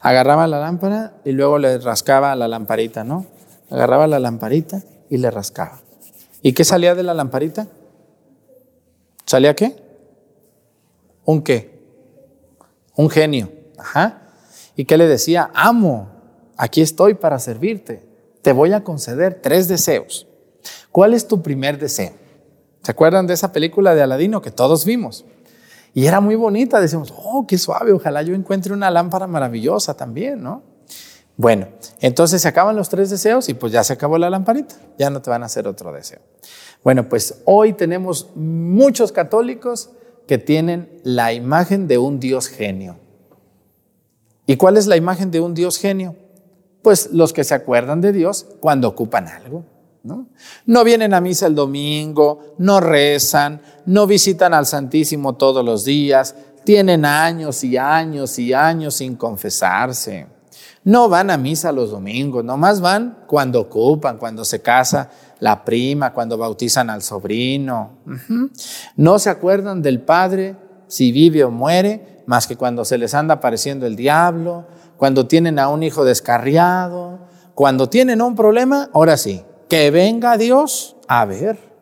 Agarraba 0.00 0.46
la 0.46 0.58
lámpara 0.58 1.14
y 1.24 1.32
luego 1.32 1.58
le 1.58 1.78
rascaba 1.78 2.34
la 2.34 2.48
lamparita, 2.48 3.04
¿no? 3.04 3.24
Agarraba 3.74 4.06
la 4.06 4.20
lamparita 4.20 4.84
y 5.10 5.16
le 5.16 5.32
rascaba. 5.32 5.80
¿Y 6.42 6.52
qué 6.52 6.62
salía 6.62 6.94
de 6.94 7.02
la 7.02 7.12
lamparita? 7.12 7.66
¿Salía 9.26 9.56
qué? 9.56 9.74
¿Un 11.24 11.42
qué? 11.42 11.82
Un 12.94 13.10
genio. 13.10 13.50
Ajá. 13.76 14.28
¿Y 14.76 14.84
qué 14.84 14.96
le 14.96 15.08
decía? 15.08 15.50
Amo, 15.54 16.08
aquí 16.56 16.82
estoy 16.82 17.14
para 17.14 17.40
servirte. 17.40 18.06
Te 18.42 18.52
voy 18.52 18.72
a 18.72 18.84
conceder 18.84 19.40
tres 19.42 19.66
deseos. 19.66 20.28
¿Cuál 20.92 21.12
es 21.12 21.26
tu 21.26 21.42
primer 21.42 21.76
deseo? 21.76 22.12
¿Se 22.80 22.92
acuerdan 22.92 23.26
de 23.26 23.34
esa 23.34 23.50
película 23.50 23.96
de 23.96 24.02
Aladino 24.02 24.40
que 24.40 24.52
todos 24.52 24.84
vimos? 24.84 25.24
Y 25.94 26.06
era 26.06 26.20
muy 26.20 26.36
bonita, 26.36 26.80
decimos, 26.80 27.12
oh, 27.16 27.44
qué 27.44 27.58
suave, 27.58 27.92
ojalá 27.92 28.22
yo 28.22 28.36
encuentre 28.36 28.72
una 28.72 28.88
lámpara 28.92 29.26
maravillosa 29.26 29.96
también, 29.96 30.44
¿no? 30.44 30.62
Bueno, 31.36 31.68
entonces 32.00 32.42
se 32.42 32.48
acaban 32.48 32.76
los 32.76 32.88
tres 32.88 33.10
deseos 33.10 33.48
y 33.48 33.54
pues 33.54 33.72
ya 33.72 33.82
se 33.82 33.92
acabó 33.92 34.18
la 34.18 34.30
lamparita, 34.30 34.76
ya 34.98 35.10
no 35.10 35.20
te 35.20 35.30
van 35.30 35.42
a 35.42 35.46
hacer 35.46 35.66
otro 35.66 35.92
deseo. 35.92 36.20
Bueno, 36.84 37.08
pues 37.08 37.42
hoy 37.44 37.72
tenemos 37.72 38.28
muchos 38.36 39.10
católicos 39.10 39.90
que 40.28 40.38
tienen 40.38 41.00
la 41.02 41.32
imagen 41.32 41.88
de 41.88 41.98
un 41.98 42.20
Dios 42.20 42.48
genio. 42.48 42.98
¿Y 44.46 44.56
cuál 44.56 44.76
es 44.76 44.86
la 44.86 44.96
imagen 44.96 45.30
de 45.30 45.40
un 45.40 45.54
Dios 45.54 45.78
genio? 45.78 46.14
Pues 46.82 47.10
los 47.12 47.32
que 47.32 47.44
se 47.44 47.54
acuerdan 47.54 48.00
de 48.00 48.12
Dios 48.12 48.46
cuando 48.60 48.88
ocupan 48.88 49.26
algo. 49.26 49.64
¿no? 50.04 50.28
no 50.66 50.84
vienen 50.84 51.14
a 51.14 51.20
misa 51.20 51.46
el 51.46 51.54
domingo, 51.54 52.54
no 52.58 52.78
rezan, 52.78 53.60
no 53.86 54.06
visitan 54.06 54.52
al 54.52 54.66
Santísimo 54.66 55.34
todos 55.36 55.64
los 55.64 55.84
días, 55.84 56.36
tienen 56.62 57.06
años 57.06 57.64
y 57.64 57.78
años 57.78 58.38
y 58.38 58.52
años 58.52 58.94
sin 58.96 59.16
confesarse. 59.16 60.26
No 60.84 61.08
van 61.08 61.30
a 61.30 61.38
misa 61.38 61.72
los 61.72 61.90
domingos, 61.90 62.44
nomás 62.44 62.80
van 62.80 63.24
cuando 63.26 63.60
ocupan, 63.60 64.18
cuando 64.18 64.44
se 64.44 64.60
casa 64.60 65.10
la 65.40 65.64
prima, 65.64 66.12
cuando 66.12 66.36
bautizan 66.36 66.90
al 66.90 67.02
sobrino. 67.02 67.98
No 68.96 69.18
se 69.18 69.30
acuerdan 69.30 69.80
del 69.80 70.00
padre 70.02 70.56
si 70.86 71.10
vive 71.10 71.42
o 71.42 71.50
muere, 71.50 72.22
más 72.26 72.46
que 72.46 72.56
cuando 72.56 72.84
se 72.84 72.98
les 72.98 73.14
anda 73.14 73.34
apareciendo 73.34 73.86
el 73.86 73.96
diablo, 73.96 74.66
cuando 74.96 75.26
tienen 75.26 75.58
a 75.58 75.68
un 75.68 75.82
hijo 75.82 76.04
descarriado, 76.04 77.18
cuando 77.54 77.88
tienen 77.88 78.20
un 78.20 78.34
problema, 78.34 78.90
ahora 78.92 79.16
sí, 79.16 79.42
que 79.68 79.90
venga 79.90 80.36
Dios 80.36 80.96
a 81.08 81.24
ver. 81.24 81.73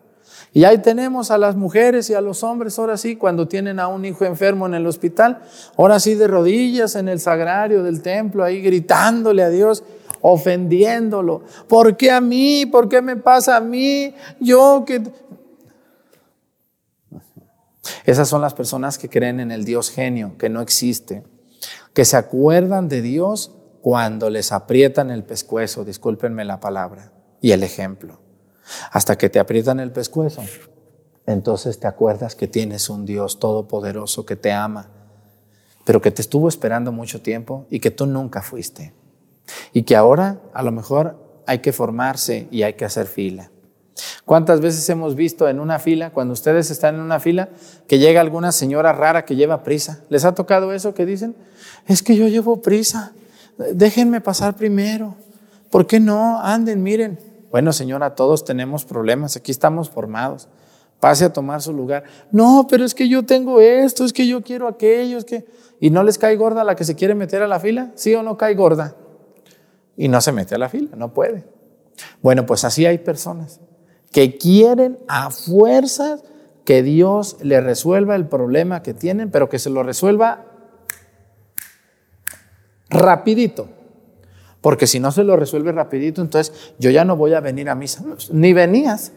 Y 0.55 0.65
ahí 0.65 0.77
tenemos 0.77 1.31
a 1.31 1.39
las 1.39 1.55
mujeres 1.55 2.11
y 2.11 2.13
a 2.13 2.21
los 2.21 2.43
hombres, 2.43 2.77
ahora 2.77 2.95
sí, 2.95 3.15
cuando 3.15 3.47
tienen 3.47 3.79
a 3.79 3.87
un 3.87 4.05
hijo 4.05 4.23
enfermo 4.23 4.67
en 4.67 4.75
el 4.75 4.85
hospital, 4.85 5.41
ahora 5.77 5.99
sí 5.99 6.13
de 6.13 6.27
rodillas 6.27 6.95
en 6.95 7.09
el 7.09 7.19
sagrario 7.19 7.81
del 7.81 8.03
templo, 8.03 8.43
ahí 8.43 8.61
gritándole 8.61 9.41
a 9.41 9.49
Dios, 9.49 9.83
ofendiéndolo. 10.21 11.41
¿Por 11.67 11.97
qué 11.97 12.11
a 12.11 12.21
mí? 12.21 12.67
¿Por 12.67 12.87
qué 12.87 13.01
me 13.01 13.15
pasa 13.15 13.57
a 13.57 13.61
mí? 13.61 14.13
Yo 14.39 14.83
que... 14.85 15.01
Esas 18.05 18.29
son 18.29 18.41
las 18.41 18.53
personas 18.53 18.99
que 18.99 19.09
creen 19.09 19.39
en 19.39 19.51
el 19.51 19.65
Dios 19.65 19.89
genio, 19.89 20.37
que 20.37 20.49
no 20.49 20.61
existe, 20.61 21.23
que 21.93 22.05
se 22.05 22.15
acuerdan 22.15 22.89
de 22.89 23.01
Dios 23.01 23.55
cuando 23.81 24.29
les 24.29 24.51
aprietan 24.51 25.09
el 25.09 25.23
pescuezo, 25.23 25.83
discúlpenme 25.83 26.45
la 26.45 26.59
palabra, 26.59 27.11
y 27.41 27.51
el 27.51 27.63
ejemplo. 27.63 28.22
Hasta 28.91 29.17
que 29.17 29.29
te 29.29 29.39
aprietan 29.39 29.79
el 29.79 29.91
pescuezo, 29.91 30.41
entonces 31.25 31.79
te 31.79 31.87
acuerdas 31.87 32.35
que 32.35 32.47
tienes 32.47 32.89
un 32.89 33.05
Dios 33.05 33.39
todopoderoso 33.39 34.25
que 34.25 34.35
te 34.35 34.51
ama, 34.51 34.89
pero 35.85 36.01
que 36.01 36.11
te 36.11 36.21
estuvo 36.21 36.47
esperando 36.47 36.91
mucho 36.91 37.21
tiempo 37.21 37.65
y 37.69 37.79
que 37.79 37.91
tú 37.91 38.05
nunca 38.05 38.41
fuiste. 38.41 38.93
Y 39.73 39.83
que 39.83 39.95
ahora 39.95 40.39
a 40.53 40.63
lo 40.63 40.71
mejor 40.71 41.41
hay 41.45 41.59
que 41.59 41.73
formarse 41.73 42.47
y 42.51 42.63
hay 42.63 42.73
que 42.73 42.85
hacer 42.85 43.07
fila. 43.07 43.51
¿Cuántas 44.25 44.61
veces 44.61 44.87
hemos 44.89 45.15
visto 45.15 45.49
en 45.49 45.59
una 45.59 45.79
fila, 45.79 46.11
cuando 46.11 46.33
ustedes 46.33 46.71
están 46.71 46.95
en 46.95 47.01
una 47.01 47.19
fila, 47.19 47.49
que 47.87 47.99
llega 47.99 48.21
alguna 48.21 48.51
señora 48.51 48.93
rara 48.93 49.25
que 49.25 49.35
lleva 49.35 49.63
prisa? 49.63 50.01
¿Les 50.09 50.23
ha 50.23 50.33
tocado 50.33 50.71
eso 50.73 50.93
que 50.93 51.05
dicen? 51.05 51.35
Es 51.87 52.01
que 52.01 52.15
yo 52.15 52.27
llevo 52.27 52.61
prisa, 52.61 53.11
déjenme 53.73 54.21
pasar 54.21 54.55
primero. 54.55 55.15
¿Por 55.69 55.87
qué 55.87 55.99
no? 55.99 56.39
Anden, 56.41 56.81
miren. 56.81 57.32
Bueno, 57.53 57.71
señora, 57.71 58.15
todos 58.15 58.45
tenemos 58.45 58.83
problemas, 58.83 59.37
aquí 59.37 59.51
estamos 59.51 59.87
formados. 59.87 60.47
Pase 60.99 61.25
a 61.25 61.33
tomar 61.33 61.61
su 61.61 61.71
lugar. 61.71 62.03
No, 62.31 62.65
pero 62.67 62.83
es 62.83 62.95
que 62.95 63.07
yo 63.07 63.27
tengo 63.27 63.61
esto, 63.61 64.05
es 64.05 64.11
que 64.11 64.25
yo 64.25 64.41
quiero 64.41 64.67
aquello, 64.67 65.19
es 65.19 65.25
que... 65.25 65.45
¿Y 65.79 65.91
no 65.91 66.01
les 66.01 66.17
cae 66.17 66.35
gorda 66.35 66.63
la 66.63 66.75
que 66.75 66.83
se 66.83 66.95
quiere 66.95 67.13
meter 67.13 67.43
a 67.43 67.47
la 67.47 67.59
fila? 67.59 67.91
¿Sí 67.93 68.15
o 68.15 68.23
no 68.23 68.37
cae 68.37 68.55
gorda? 68.55 68.95
Y 69.95 70.07
no 70.07 70.19
se 70.19 70.31
mete 70.31 70.55
a 70.55 70.57
la 70.57 70.67
fila, 70.67 70.95
no 70.95 71.13
puede. 71.13 71.45
Bueno, 72.23 72.47
pues 72.47 72.63
así 72.63 72.87
hay 72.87 72.97
personas 72.97 73.61
que 74.11 74.35
quieren 74.39 74.97
a 75.07 75.29
fuerzas 75.29 76.23
que 76.65 76.81
Dios 76.81 77.37
le 77.43 77.61
resuelva 77.61 78.15
el 78.15 78.25
problema 78.25 78.81
que 78.81 78.95
tienen, 78.95 79.29
pero 79.29 79.47
que 79.47 79.59
se 79.59 79.69
lo 79.69 79.83
resuelva 79.83 80.43
rapidito. 82.89 83.69
Porque 84.63 84.87
si 84.87 85.01
no 85.01 85.11
se 85.11 85.25
lo 85.25 85.35
resuelve 85.35 85.73
rapidito, 85.73 86.21
entonces 86.21 86.73
yo 86.79 86.89
ya 86.89 87.03
no 87.03 87.17
voy 87.17 87.33
a 87.33 87.41
venir 87.41 87.67
a 87.67 87.75
misa. 87.75 88.01
Ni 88.31 88.53
venías. 88.53 89.11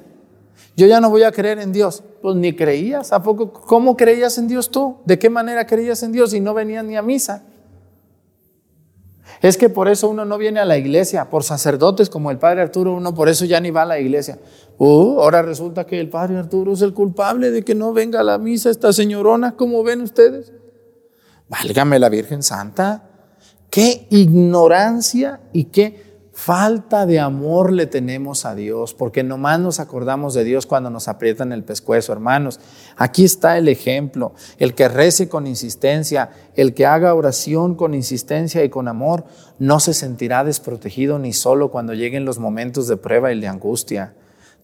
Yo 0.77 0.89
ya 0.89 1.01
no 1.01 1.09
voy 1.09 1.23
a 1.23 1.31
creer 1.31 1.61
en 1.61 1.73
Dios. 1.73 2.03
Pues 2.21 2.35
ni 2.35 2.57
creías. 2.57 3.13
¿A 3.13 3.23
poco? 3.23 3.53
¿Cómo 3.53 3.97
creías 3.97 4.39
en 4.39 4.49
Dios 4.49 4.73
tú? 4.73 4.97
¿De 5.05 5.21
qué 5.21 5.31
manera 5.31 5.65
creías 5.65 6.03
en 6.03 6.11
Dios 6.11 6.35
y 6.35 6.41
no 6.41 6.53
venías 6.53 6.85
ni 6.85 6.97
a 6.97 7.03
misa? 7.03 7.45
Es 9.41 9.57
que 9.57 9.69
por 9.69 9.87
eso 9.87 10.09
uno 10.09 10.25
no 10.25 10.37
viene 10.37 10.59
a 10.59 10.65
la 10.65 10.79
iglesia, 10.79 11.31
por 11.31 11.45
sacerdotes 11.45 12.11
como 12.11 12.33
el 12.33 12.39
padre 12.39 12.63
Arturo, 12.63 12.95
uno 12.95 13.15
por 13.15 13.29
eso 13.29 13.45
ya 13.45 13.61
ni 13.61 13.71
va 13.71 13.83
a 13.83 13.87
la 13.87 14.01
iglesia. 14.01 14.41
Uh, 14.79 15.21
ahora 15.21 15.43
resulta 15.43 15.87
que 15.87 16.01
el 16.01 16.09
padre 16.09 16.39
Arturo 16.39 16.73
es 16.73 16.83
el 16.83 16.93
culpable 16.93 17.53
de 17.53 17.63
que 17.63 17.77
no 17.77 17.93
venga 17.93 18.19
a 18.19 18.25
la 18.25 18.39
misa 18.39 18.69
esta 18.69 18.93
señorona, 18.93 19.53
como 19.53 19.85
ven 19.85 20.01
ustedes. 20.01 20.53
Válgame 21.49 22.01
la 22.01 22.09
Virgen 22.09 22.43
Santa. 22.43 23.06
Qué 23.77 24.07
ignorancia 24.09 25.43
y 25.53 25.65
qué 25.65 26.31
falta 26.33 27.05
de 27.05 27.21
amor 27.21 27.75
le 27.75 27.85
tenemos 27.85 28.47
a 28.47 28.55
Dios, 28.55 28.95
porque 28.95 29.23
nomás 29.23 29.61
nos 29.61 29.81
acordamos 29.81 30.33
de 30.33 30.45
Dios 30.45 30.65
cuando 30.65 30.89
nos 30.89 31.09
aprietan 31.09 31.53
el 31.53 31.63
pescuezo, 31.63 32.15
hermanos. 32.15 32.59
Aquí 32.97 33.23
está 33.23 33.59
el 33.59 33.69
ejemplo, 33.69 34.33
el 34.57 34.75
que 34.75 34.89
rece 34.89 35.29
con 35.29 35.47
insistencia, 35.47 36.31
el 36.55 36.73
que 36.73 36.87
haga 36.87 37.13
oración 37.13 37.75
con 37.75 37.93
insistencia 37.93 38.65
y 38.65 38.71
con 38.71 38.89
amor, 38.89 39.27
no 39.59 39.79
se 39.79 39.93
sentirá 39.93 40.43
desprotegido 40.43 41.19
ni 41.19 41.35
solo 41.35 41.71
cuando 41.71 41.93
lleguen 41.93 42.25
los 42.25 42.39
momentos 42.39 42.89
de 42.89 42.97
prueba 42.97 43.31
y 43.31 43.39
de 43.39 43.49
angustia. 43.49 44.15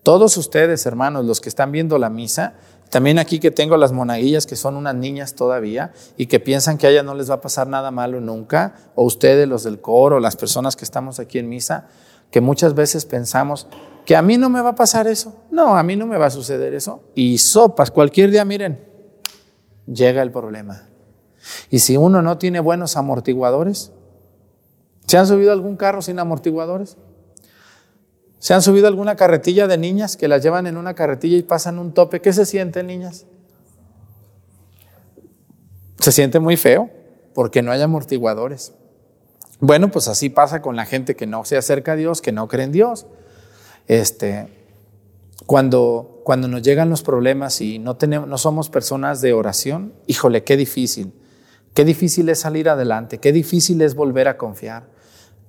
Todos 0.03 0.39
ustedes, 0.39 0.87
hermanos, 0.87 1.27
los 1.27 1.43
que 1.43 1.51
están 1.51 1.71
viendo 1.71 1.99
la 1.99 2.09
misa, 2.09 2.55
también 2.93 3.19
aquí 3.19 3.39
que 3.39 3.51
tengo 3.51 3.79
las 3.79 3.91
monaguillas 3.91 4.45
que 4.45 4.55
son 4.55 4.77
unas 4.77 4.95
niñas 4.95 5.35
todavía 5.35 5.95
y 6.19 6.27
que 6.27 6.41
piensan 6.41 6.77
que 6.77 6.87
a 6.87 6.91
ellas 6.91 7.07
no 7.07 7.15
les 7.15 7.31
va 7.31 7.37
a 7.37 7.41
pasar 7.41 7.67
nada 7.67 7.91
malo 7.91 8.21
nunca, 8.21 8.75
o 8.95 9.05
ustedes 9.05 9.49
los 9.49 9.65
del 9.65 9.81
coro, 9.81 10.21
las 10.21 10.37
personas 10.37 10.77
que 10.77 10.85
estamos 10.85 11.19
aquí 11.19 11.39
en 11.39 11.49
misa, 11.49 11.87
que 12.31 12.43
muchas 12.43 12.75
veces 12.75 13.07
pensamos 13.07 13.67
que 14.05 14.15
a 14.15 14.21
mí 14.21 14.37
no 14.37 14.51
me 14.51 14.61
va 14.61 14.71
a 14.71 14.75
pasar 14.75 15.07
eso. 15.07 15.35
No, 15.51 15.75
a 15.75 15.83
mí 15.83 15.97
no 15.97 16.07
me 16.07 16.19
va 16.19 16.27
a 16.27 16.31
suceder 16.31 16.75
eso. 16.75 17.01
Y 17.15 17.39
sopas, 17.39 17.91
cualquier 17.91 18.31
día, 18.31 18.45
miren, 18.45 18.87
llega 19.87 20.21
el 20.21 20.31
problema. 20.31 20.83
Y 21.71 21.79
si 21.79 21.97
uno 21.97 22.21
no 22.21 22.37
tiene 22.37 22.61
buenos 22.61 22.99
amortiguadores, 22.99 23.91
¿se 25.07 25.17
han 25.17 25.27
subido 25.27 25.53
algún 25.53 25.79
carro 25.79 26.03
sin 26.03 26.19
amortiguadores? 26.19 26.99
¿Se 28.43 28.55
han 28.55 28.61
subido 28.61 28.89
alguna 28.89 29.15
carretilla 29.15 29.69
de 29.69 29.79
niñas 29.79 30.17
que 30.17 30.27
las 30.27 30.43
llevan 30.43 30.67
en 30.67 30.77
una 30.77 30.95
carretilla 30.95 31.37
y 31.37 31.45
pasan 31.45 31.79
un 31.79 31.95
tope? 31.95 32.21
¿Qué 32.21 32.33
se 32.33 32.45
sienten, 32.45 32.89
niñas? 32.89 33.25
Se 36.01 36.11
siente 36.11 36.41
muy 36.41 36.57
feo 36.57 36.91
porque 37.35 37.63
no 37.63 37.71
hay 37.71 37.81
amortiguadores. 37.81 38.73
Bueno, 39.61 39.93
pues 39.93 40.09
así 40.09 40.29
pasa 40.29 40.61
con 40.61 40.75
la 40.75 40.87
gente 40.87 41.15
que 41.15 41.25
no 41.25 41.45
se 41.45 41.57
acerca 41.57 41.93
a 41.93 41.95
Dios, 41.95 42.21
que 42.21 42.33
no 42.33 42.49
cree 42.49 42.65
en 42.65 42.73
Dios. 42.73 43.07
Este, 43.87 44.49
cuando, 45.47 46.21
cuando 46.25 46.49
nos 46.49 46.63
llegan 46.63 46.91
los 46.91 47.05
problemas 47.05 47.61
y 47.61 47.79
no, 47.79 47.95
tenemos, 47.95 48.27
no 48.27 48.39
somos 48.39 48.69
personas 48.71 49.21
de 49.21 49.35
oración, 49.35 49.93
híjole, 50.09 50.43
qué 50.43 50.57
difícil. 50.57 51.13
Qué 51.75 51.85
difícil 51.85 52.29
es 52.29 52.41
salir 52.41 52.69
adelante, 52.69 53.19
qué 53.19 53.31
difícil 53.31 53.83
es 53.83 53.95
volver 53.95 54.27
a 54.27 54.37
confiar. 54.37 54.89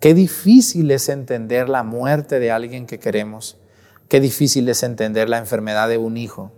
Qué 0.03 0.13
difícil 0.13 0.91
es 0.91 1.07
entender 1.07 1.69
la 1.69 1.81
muerte 1.83 2.41
de 2.41 2.51
alguien 2.51 2.87
que 2.87 2.99
queremos. 2.99 3.55
Qué 4.09 4.19
difícil 4.19 4.67
es 4.67 4.83
entender 4.83 5.29
la 5.29 5.37
enfermedad 5.37 5.87
de 5.87 5.97
un 5.97 6.17
hijo. 6.17 6.51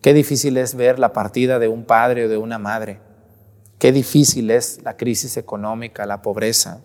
Qué 0.00 0.14
difícil 0.14 0.56
es 0.58 0.76
ver 0.76 1.00
la 1.00 1.12
partida 1.12 1.58
de 1.58 1.66
un 1.66 1.86
padre 1.86 2.26
o 2.26 2.28
de 2.28 2.36
una 2.36 2.60
madre. 2.60 3.00
Qué 3.80 3.90
difícil 3.90 4.48
es 4.52 4.80
la 4.84 4.96
crisis 4.96 5.36
económica, 5.36 6.06
la 6.06 6.22
pobreza. 6.22 6.82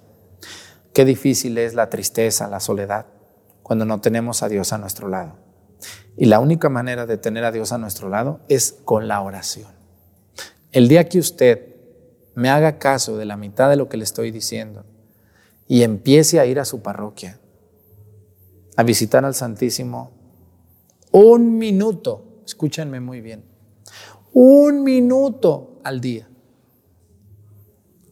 Qué 0.95 1.06
difícil 1.06 1.60
es 1.60 1.76
la 1.76 1.91
tristeza, 1.91 2.48
la 2.48 2.60
soledad, 2.60 3.06
cuando 3.62 3.86
no 3.86 4.02
tenemos 4.02 4.41
a 4.41 4.50
Dios 4.50 4.74
a 4.74 4.80
nuestro 4.80 5.10
lado. 5.10 5.38
Y 6.17 6.26
la 6.26 6.39
única 6.39 6.69
manera 6.69 7.06
de 7.06 7.17
tener 7.17 7.43
a 7.43 7.52
Dios 7.52 7.72
a 7.72 7.78
nuestro 7.78 8.10
lado 8.10 8.39
es 8.50 8.80
con 8.84 9.08
la 9.08 9.22
oración. 9.22 9.72
El 10.72 10.88
día 10.88 11.08
que 11.08 11.19
usted 11.19 11.67
me 12.34 12.50
haga 12.50 12.80
caso 12.80 13.15
de 13.15 13.26
la 13.26 13.38
mitad 13.38 13.69
de 13.69 13.76
lo 13.76 13.89
que 13.89 13.98
le 13.98 14.06
estoy 14.06 14.32
diciendo, 14.32 14.86
y 15.69 15.84
empiece 15.84 16.39
a 16.39 16.47
ir 16.47 16.60
a 16.60 16.65
su 16.65 16.82
parroquia, 16.82 17.39
a 18.75 18.82
visitar 18.82 19.23
al 19.23 19.36
Santísimo, 19.36 20.12
un 21.12 21.60
minuto, 21.60 22.41
escúchenme 22.43 22.99
muy 22.99 23.21
bien, 23.21 23.45
un 24.34 24.84
minuto 24.84 25.79
al 25.84 26.01
día. 26.01 26.27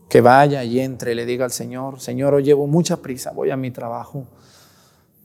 Que 0.07 0.21
vaya 0.21 0.63
y 0.63 0.79
entre 0.79 1.13
y 1.13 1.15
le 1.15 1.25
diga 1.25 1.45
al 1.45 1.51
Señor, 1.51 1.99
Señor, 1.99 2.35
hoy 2.35 2.43
llevo 2.43 2.67
mucha 2.67 2.97
prisa, 2.97 3.31
voy 3.31 3.49
a 3.49 3.57
mi 3.57 3.71
trabajo, 3.71 4.27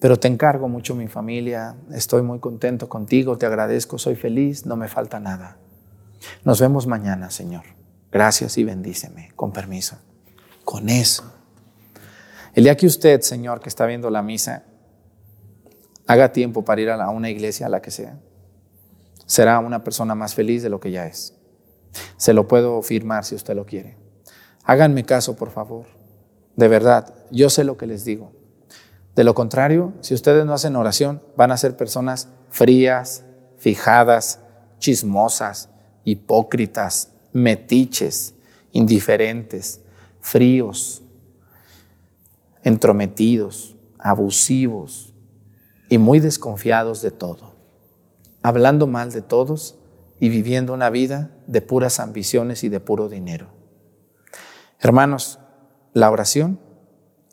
pero 0.01 0.19
te 0.19 0.27
encargo 0.27 0.69
mucho 0.69 0.95
mi 0.95 1.09
familia, 1.09 1.77
estoy 1.93 2.23
muy 2.23 2.41
contento 2.41 2.89
contigo, 2.89 3.37
te 3.37 3.45
agradezco, 3.45 3.99
soy 3.99 4.17
feliz, 4.17 4.65
no 4.65 4.77
me 4.77 4.89
falta 4.89 5.21
nada. 5.21 5.59
Nos 6.45 6.63
vemos 6.63 6.87
mañana, 6.87 7.31
Señor. 7.31 7.65
Gracias 8.11 8.57
y 8.57 8.65
bendíceme, 8.65 9.33
con 9.37 9.53
permiso. 9.53 9.99
Con 10.65 10.89
eso 10.89 11.42
el 12.55 12.65
día 12.65 12.77
que 12.77 12.87
usted, 12.87 13.21
Señor, 13.23 13.61
que 13.61 13.69
está 13.69 13.87
viendo 13.87 14.11
la 14.11 14.23
misa, 14.23 14.65
haga 16.07 16.33
tiempo 16.33 16.65
para 16.65 16.81
ir 16.81 16.91
a 16.91 17.11
una 17.11 17.31
iglesia, 17.31 17.67
a 17.67 17.69
la 17.69 17.81
que 17.81 17.91
sea, 17.91 18.19
será 19.27 19.59
una 19.59 19.83
persona 19.83 20.15
más 20.15 20.35
feliz 20.35 20.63
de 20.63 20.69
lo 20.69 20.81
que 20.81 20.91
ya 20.91 21.07
es. 21.07 21.35
Se 22.17 22.33
lo 22.33 22.49
puedo 22.49 22.83
firmar 22.83 23.25
si 23.25 23.35
usted 23.35 23.55
lo 23.55 23.65
quiere. 23.65 23.97
Háganme 24.65 25.05
caso, 25.05 25.37
por 25.37 25.51
favor. 25.51 25.87
De 26.57 26.69
verdad, 26.69 27.15
yo 27.31 27.51
sé 27.51 27.65
lo 27.65 27.77
que 27.77 27.87
les 27.87 28.05
digo. 28.05 28.33
De 29.15 29.25
lo 29.25 29.35
contrario, 29.35 29.93
si 30.01 30.15
ustedes 30.15 30.45
no 30.45 30.55
hacen 30.55 30.77
oración, 30.77 31.23
van 31.37 31.51
a 31.53 31.57
ser 31.57 31.77
personas 31.77 32.29
frías, 32.51 33.25
fijadas, 33.57 34.41
chismosas, 34.79 35.69
hipócritas, 36.05 37.13
metiches, 37.33 38.35
indiferentes, 38.73 39.81
fríos, 40.21 41.02
entrometidos, 42.63 43.77
abusivos 43.99 45.15
y 45.89 45.99
muy 45.99 46.21
desconfiados 46.21 47.03
de 47.03 47.11
todo, 47.11 47.55
hablando 48.43 48.87
mal 48.87 49.13
de 49.13 49.23
todos 49.23 49.79
y 50.19 50.29
viviendo 50.29 50.73
una 50.73 50.91
vida 50.91 51.37
de 51.47 51.63
puras 51.63 52.01
ambiciones 52.01 52.65
y 52.65 52.69
de 52.69 52.81
puro 52.81 53.09
dinero. 53.09 53.49
Hermanos, 54.79 55.39
la 55.93 56.11
oración 56.11 56.61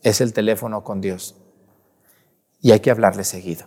es 0.03 0.21
el 0.21 0.33
teléfono 0.33 0.83
con 0.83 1.01
Dios 1.01 1.35
y 2.61 2.71
hay 2.71 2.79
que 2.79 2.91
hablarle 2.91 3.23
seguido, 3.23 3.65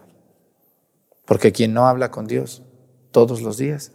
porque 1.24 1.52
quien 1.52 1.72
no 1.72 1.86
habla 1.86 2.10
con 2.10 2.26
Dios 2.26 2.62
todos 3.10 3.42
los 3.42 3.56
días, 3.56 3.92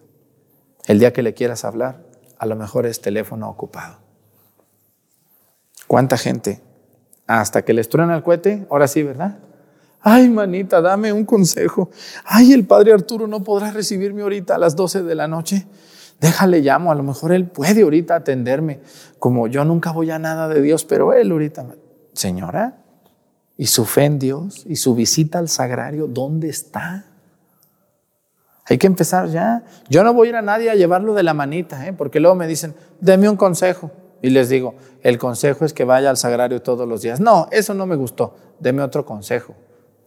el 0.85 0.99
día 0.99 1.13
que 1.13 1.23
le 1.23 1.33
quieras 1.33 1.65
hablar, 1.65 2.05
a 2.37 2.45
lo 2.45 2.55
mejor 2.55 2.85
es 2.85 3.01
teléfono 3.01 3.49
ocupado. 3.49 3.99
¿Cuánta 5.87 6.17
gente 6.17 6.61
hasta 7.27 7.63
que 7.63 7.73
les 7.73 7.89
truena 7.89 8.15
el 8.15 8.23
cohete, 8.23 8.65
ahora 8.69 8.87
sí, 8.87 9.03
¿verdad? 9.03 9.37
Ay, 10.01 10.29
manita, 10.29 10.81
dame 10.81 11.11
un 11.11 11.25
consejo. 11.25 11.89
Ay, 12.23 12.53
el 12.53 12.65
padre 12.65 12.93
Arturo 12.93 13.27
no 13.27 13.43
podrá 13.43 13.71
recibirme 13.71 14.21
ahorita 14.21 14.55
a 14.55 14.57
las 14.57 14.75
12 14.75 15.03
de 15.03 15.15
la 15.15 15.27
noche. 15.27 15.67
Déjale 16.21 16.61
llamo, 16.61 16.91
a 16.91 16.95
lo 16.95 17.03
mejor 17.03 17.33
él 17.33 17.45
puede 17.45 17.81
ahorita 17.81 18.15
atenderme. 18.15 18.79
Como 19.19 19.47
yo 19.47 19.65
nunca 19.65 19.91
voy 19.91 20.09
a 20.11 20.17
nada 20.17 20.47
de 20.47 20.61
Dios, 20.61 20.85
pero 20.85 21.13
él 21.13 21.31
ahorita. 21.31 21.65
Señora, 22.13 22.77
¿y 23.57 23.67
su 23.67 23.85
fe 23.85 24.05
en 24.05 24.17
Dios? 24.17 24.63
¿Y 24.65 24.77
su 24.77 24.95
visita 24.95 25.39
al 25.39 25.49
sagrario? 25.49 26.07
¿Dónde 26.07 26.49
está? 26.49 27.05
Hay 28.65 28.77
que 28.77 28.87
empezar 28.87 29.29
ya. 29.29 29.63
Yo 29.89 30.03
no 30.03 30.13
voy 30.13 30.27
a 30.27 30.29
ir 30.29 30.35
a 30.37 30.41
nadie 30.41 30.69
a 30.69 30.75
llevarlo 30.75 31.13
de 31.13 31.23
la 31.23 31.33
manita, 31.33 31.87
¿eh? 31.87 31.93
porque 31.93 32.19
luego 32.19 32.35
me 32.35 32.47
dicen, 32.47 32.75
deme 32.99 33.29
un 33.29 33.37
consejo. 33.37 33.91
Y 34.21 34.29
les 34.29 34.49
digo, 34.49 34.75
el 35.03 35.17
consejo 35.17 35.65
es 35.65 35.73
que 35.73 35.83
vaya 35.83 36.09
al 36.09 36.17
sagrario 36.17 36.61
todos 36.61 36.87
los 36.87 37.01
días. 37.01 37.19
No, 37.19 37.47
eso 37.51 37.73
no 37.73 37.85
me 37.85 37.95
gustó. 37.95 38.35
Deme 38.59 38.81
otro 38.81 39.05
consejo. 39.05 39.55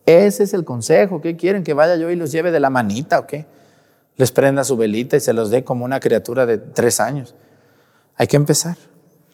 Ese 0.07 0.43
es 0.43 0.55
el 0.55 0.65
consejo. 0.65 1.21
¿Qué 1.21 1.37
quieren? 1.37 1.63
¿Que 1.63 1.75
vaya 1.75 1.97
yo 1.97 2.11
y 2.11 2.17
los 2.17 2.33
lleve 2.33 2.51
de 2.51 2.61
la 2.61 2.71
manita 2.71 3.21
o 3.21 3.27
qué? 3.27 3.47
Les 4.17 4.33
prenda 4.33 4.65
su 4.65 4.77
velita 4.77 5.17
y 5.17 5.21
se 5.21 5.33
los 5.33 5.51
dé 5.51 5.65
como 5.65 5.85
una 5.85 6.01
criatura 6.01 6.47
de 6.47 6.59
tres 6.59 7.01
años. 7.01 7.35
Hay 8.17 8.27
que 8.27 8.37
empezar. 8.37 8.77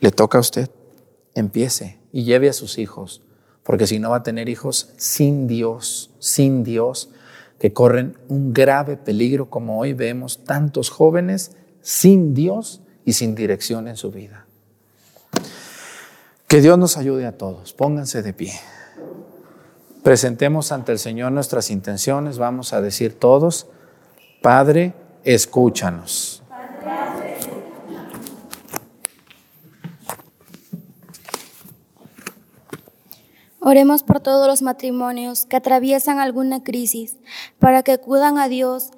Le 0.00 0.10
toca 0.10 0.38
a 0.38 0.40
usted. 0.42 0.70
Empiece 1.34 1.98
y 2.12 2.24
lleve 2.24 2.48
a 2.48 2.52
sus 2.52 2.78
hijos. 2.78 3.22
Porque 3.62 3.86
si 3.86 3.98
no 3.98 4.10
va 4.10 4.18
a 4.18 4.22
tener 4.22 4.48
hijos 4.48 4.92
sin 4.96 5.46
Dios, 5.48 6.14
sin 6.18 6.62
Dios, 6.62 7.10
que 7.58 7.72
corren 7.72 8.16
un 8.28 8.52
grave 8.52 8.96
peligro 8.96 9.48
como 9.50 9.78
hoy 9.78 9.92
vemos 9.92 10.44
tantos 10.44 10.90
jóvenes 10.90 11.52
sin 11.80 12.34
Dios 12.34 12.82
y 13.04 13.14
sin 13.14 13.34
dirección 13.34 13.88
en 13.88 13.96
su 13.96 14.10
vida. 14.10 14.45
Que 16.48 16.60
Dios 16.60 16.78
nos 16.78 16.96
ayude 16.96 17.26
a 17.26 17.36
todos. 17.36 17.72
Pónganse 17.72 18.22
de 18.22 18.32
pie. 18.32 18.52
Presentemos 20.02 20.70
ante 20.70 20.92
el 20.92 21.00
Señor 21.00 21.32
nuestras 21.32 21.70
intenciones. 21.70 22.38
Vamos 22.38 22.72
a 22.72 22.80
decir 22.80 23.18
todos, 23.18 23.66
Padre, 24.42 24.94
escúchanos. 25.24 26.42
Oremos 33.58 34.04
por 34.04 34.20
todos 34.20 34.46
los 34.46 34.62
matrimonios 34.62 35.44
que 35.46 35.56
atraviesan 35.56 36.20
alguna 36.20 36.62
crisis, 36.62 37.16
para 37.58 37.82
que 37.82 37.90
acudan 37.90 38.38
a 38.38 38.46
Dios 38.46 38.90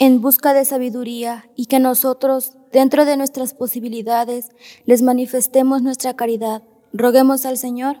en 0.00 0.20
busca 0.20 0.52
de 0.52 0.64
sabiduría 0.64 1.48
y 1.54 1.66
que 1.66 1.78
nosotros, 1.78 2.56
dentro 2.72 3.04
de 3.04 3.16
nuestras 3.16 3.54
posibilidades, 3.54 4.50
les 4.86 5.02
manifestemos 5.02 5.82
nuestra 5.82 6.14
caridad. 6.14 6.62
Roguemos 6.92 7.46
al 7.46 7.58
Señor. 7.58 7.98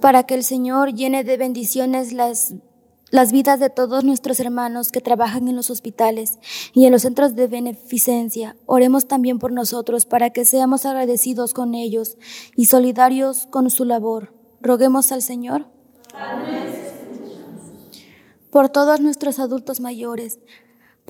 Para 0.00 0.24
que 0.24 0.34
el 0.34 0.44
Señor 0.44 0.94
llene 0.94 1.24
de 1.24 1.36
bendiciones 1.36 2.12
las, 2.12 2.54
las 3.10 3.32
vidas 3.32 3.60
de 3.60 3.68
todos 3.68 4.04
nuestros 4.04 4.40
hermanos 4.40 4.90
que 4.92 5.00
trabajan 5.00 5.48
en 5.48 5.56
los 5.56 5.68
hospitales 5.70 6.38
y 6.72 6.86
en 6.86 6.92
los 6.92 7.02
centros 7.02 7.34
de 7.34 7.48
beneficencia. 7.48 8.56
Oremos 8.66 9.06
también 9.06 9.38
por 9.38 9.52
nosotros 9.52 10.06
para 10.06 10.30
que 10.30 10.44
seamos 10.44 10.86
agradecidos 10.86 11.52
con 11.52 11.74
ellos 11.74 12.16
y 12.56 12.66
solidarios 12.66 13.46
con 13.46 13.68
su 13.70 13.84
labor. 13.84 14.32
Roguemos 14.62 15.12
al 15.12 15.22
Señor. 15.22 15.66
Por 18.50 18.68
todos 18.68 19.00
nuestros 19.00 19.38
adultos 19.38 19.80
mayores, 19.80 20.40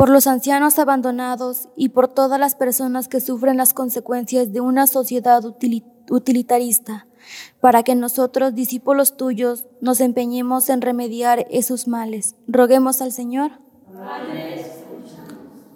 por 0.00 0.08
los 0.08 0.26
ancianos 0.26 0.78
abandonados 0.78 1.68
y 1.76 1.90
por 1.90 2.08
todas 2.08 2.40
las 2.40 2.54
personas 2.54 3.06
que 3.06 3.20
sufren 3.20 3.58
las 3.58 3.74
consecuencias 3.74 4.50
de 4.50 4.62
una 4.62 4.86
sociedad 4.86 5.44
utilitarista, 5.44 7.06
para 7.60 7.82
que 7.82 7.94
nosotros, 7.94 8.54
discípulos 8.54 9.18
tuyos, 9.18 9.66
nos 9.82 10.00
empeñemos 10.00 10.70
en 10.70 10.80
remediar 10.80 11.46
esos 11.50 11.86
males. 11.86 12.34
Roguemos 12.48 13.02
al 13.02 13.12
Señor. 13.12 13.50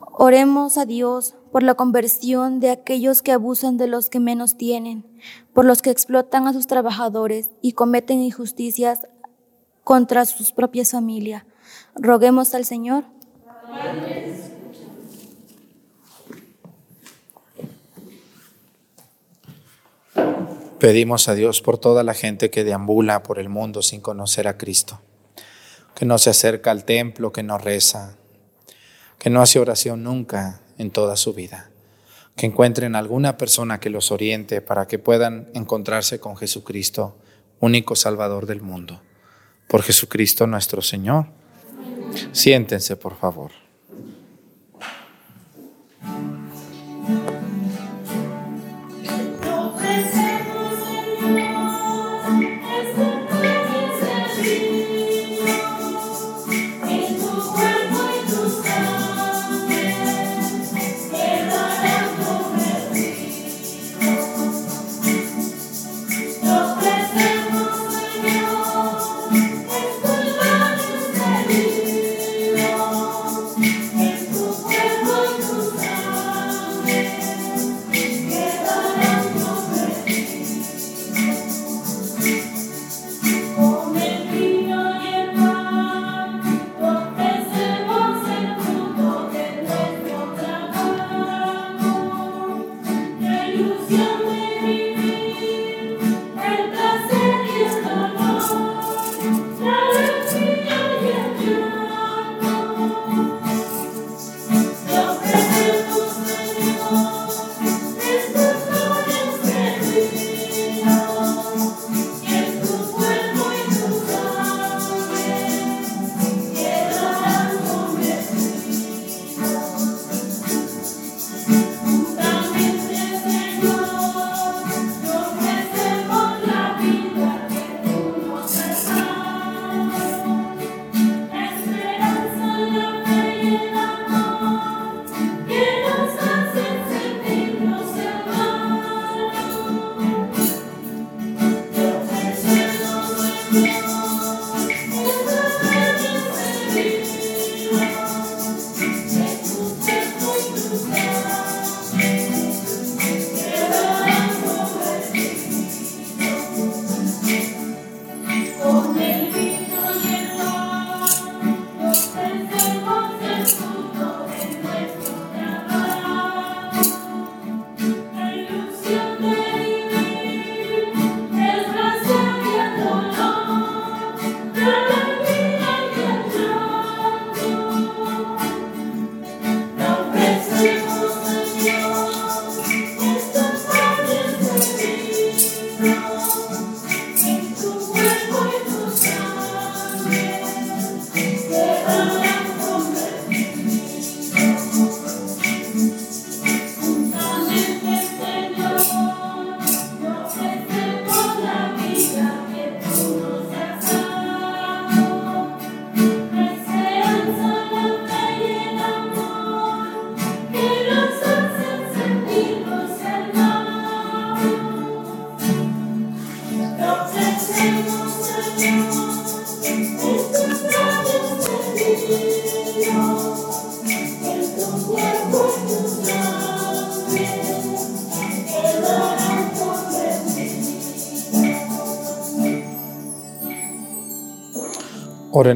Oremos 0.01 0.79
a 0.79 0.87
Dios 0.87 1.35
por 1.53 1.63
la 1.63 1.75
conversión 1.75 2.61
de 2.61 2.71
aquellos 2.71 3.21
que 3.21 3.33
abusan 3.33 3.77
de 3.77 3.89
los 3.89 4.09
que 4.09 4.21
menos 4.21 4.57
tienen, 4.57 5.05
por 5.53 5.67
los 5.67 5.83
que 5.83 5.91
explotan 5.91 6.49
a 6.49 6.55
sus 6.55 6.67
trabajadores 6.67 7.51
y 7.61 7.73
cometen 7.73 8.21
injusticias 8.21 9.01
contra 9.83 10.25
sus 10.25 10.53
propias 10.53 10.93
familias. 10.93 11.45
Roguemos 11.95 12.55
al 12.55 12.65
Señor. 12.65 13.05
Pedimos 20.85 21.29
a 21.31 21.35
Dios 21.35 21.63
por 21.63 21.79
toda 21.79 22.03
la 22.03 22.13
gente 22.13 22.51
que 22.51 22.63
deambula 22.63 23.23
por 23.23 23.39
el 23.39 23.49
mundo 23.49 23.81
sin 23.81 24.03
conocer 24.03 24.47
a 24.47 24.59
Cristo, 24.59 25.01
que 25.95 26.05
no 26.05 26.19
se 26.19 26.29
acerca 26.29 26.73
al 26.73 26.85
templo, 26.85 27.33
que 27.33 27.43
no 27.43 27.57
reza, 27.57 28.19
que 29.19 29.31
no 29.31 29.41
hace 29.41 29.59
oración 29.59 30.03
nunca 30.03 30.61
en 30.77 30.91
toda 30.91 31.17
su 31.17 31.33
vida, 31.33 31.71
que 32.37 32.45
encuentren 32.45 32.97
alguna 32.97 33.39
persona 33.39 33.81
que 33.81 33.89
los 33.89 34.13
oriente 34.13 34.61
para 34.61 34.87
que 34.87 34.99
puedan 34.99 35.49
encontrarse 35.55 36.21
con 36.21 36.37
Jesucristo, 36.37 37.17
único 37.61 37.97
Salvador 37.97 38.45
del 38.45 38.61
mundo, 38.61 39.01
por 39.69 39.83
Jesucristo 39.83 40.47
nuestro 40.47 40.83
Señor. 40.83 41.29
Siéntense, 42.33 42.97
por 42.97 43.17
favor. 43.17 43.64
Let's 49.97 50.24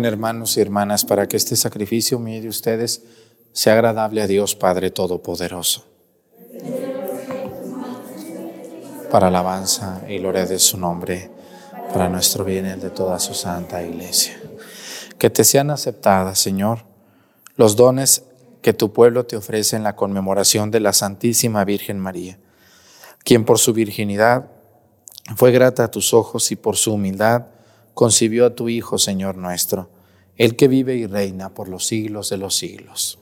Hermanos 0.05 0.57
y 0.57 0.61
hermanas 0.61 1.05
para 1.05 1.27
que 1.27 1.37
este 1.37 1.57
sacrificio 1.57 2.19
mío 2.19 2.41
de 2.43 2.49
ustedes 2.49 3.03
sea 3.53 3.75
agradable 3.75 4.23
a 4.23 4.27
Dios 4.27 4.55
Padre 4.55 4.91
Todopoderoso. 4.91 5.85
Para 9.11 9.29
alabanza 9.29 10.03
y 10.09 10.19
gloria 10.19 10.47
de 10.47 10.59
su 10.59 10.77
nombre, 10.79 11.31
para 11.93 12.09
nuestro 12.09 12.45
bien 12.45 12.67
y 12.67 12.71
el 12.71 12.81
de 12.81 12.91
toda 12.91 13.19
su 13.19 13.35
santa 13.35 13.83
iglesia. 13.83 14.41
Que 15.19 15.31
te 15.31 15.45
sean 15.45 15.71
aceptadas, 15.71 16.39
Señor, 16.39 16.85
los 17.57 17.77
dones 17.77 18.25
que 18.63 18.73
tu 18.73 18.93
pueblo 18.93 19.25
te 19.25 19.37
ofrece 19.37 19.77
en 19.77 19.83
la 19.83 19.97
conmemoración 19.97 20.71
de 20.71 20.81
la 20.81 20.93
Santísima 20.93 21.65
Virgen 21.65 21.99
María 21.99 22.39
quien 23.29 23.45
por 23.45 23.59
su 23.59 23.75
virginidad 23.75 24.51
fue 25.37 25.53
grata 25.53 25.85
a 25.85 25.91
tus 25.91 26.15
ojos 26.15 26.51
y 26.51 26.57
por 26.57 26.77
su 26.77 26.95
humildad 26.95 27.47
concibió 27.99 28.47
a 28.47 28.55
tu 28.55 28.69
Hijo, 28.69 28.97
Señor 28.97 29.37
nuestro, 29.37 29.91
el 30.37 30.55
que 30.55 30.69
vive 30.69 30.95
y 30.95 31.07
reina 31.07 31.53
por 31.53 31.69
los 31.69 31.85
siglos 31.85 32.31
de 32.31 32.37
los 32.37 32.55
siglos. 32.55 33.19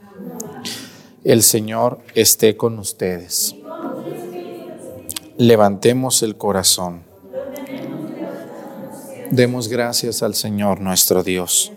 El 1.25 1.43
Señor 1.43 2.01
esté 2.15 2.59
con 2.59 2.79
ustedes. 2.79 3.57
Levantemos 5.39 6.23
el 6.23 6.37
corazón. 6.37 7.05
Demos 9.31 9.69
gracias 9.69 10.23
al 10.23 10.35
Señor 10.35 10.83
nuestro 10.83 11.23
Dios. 11.23 11.73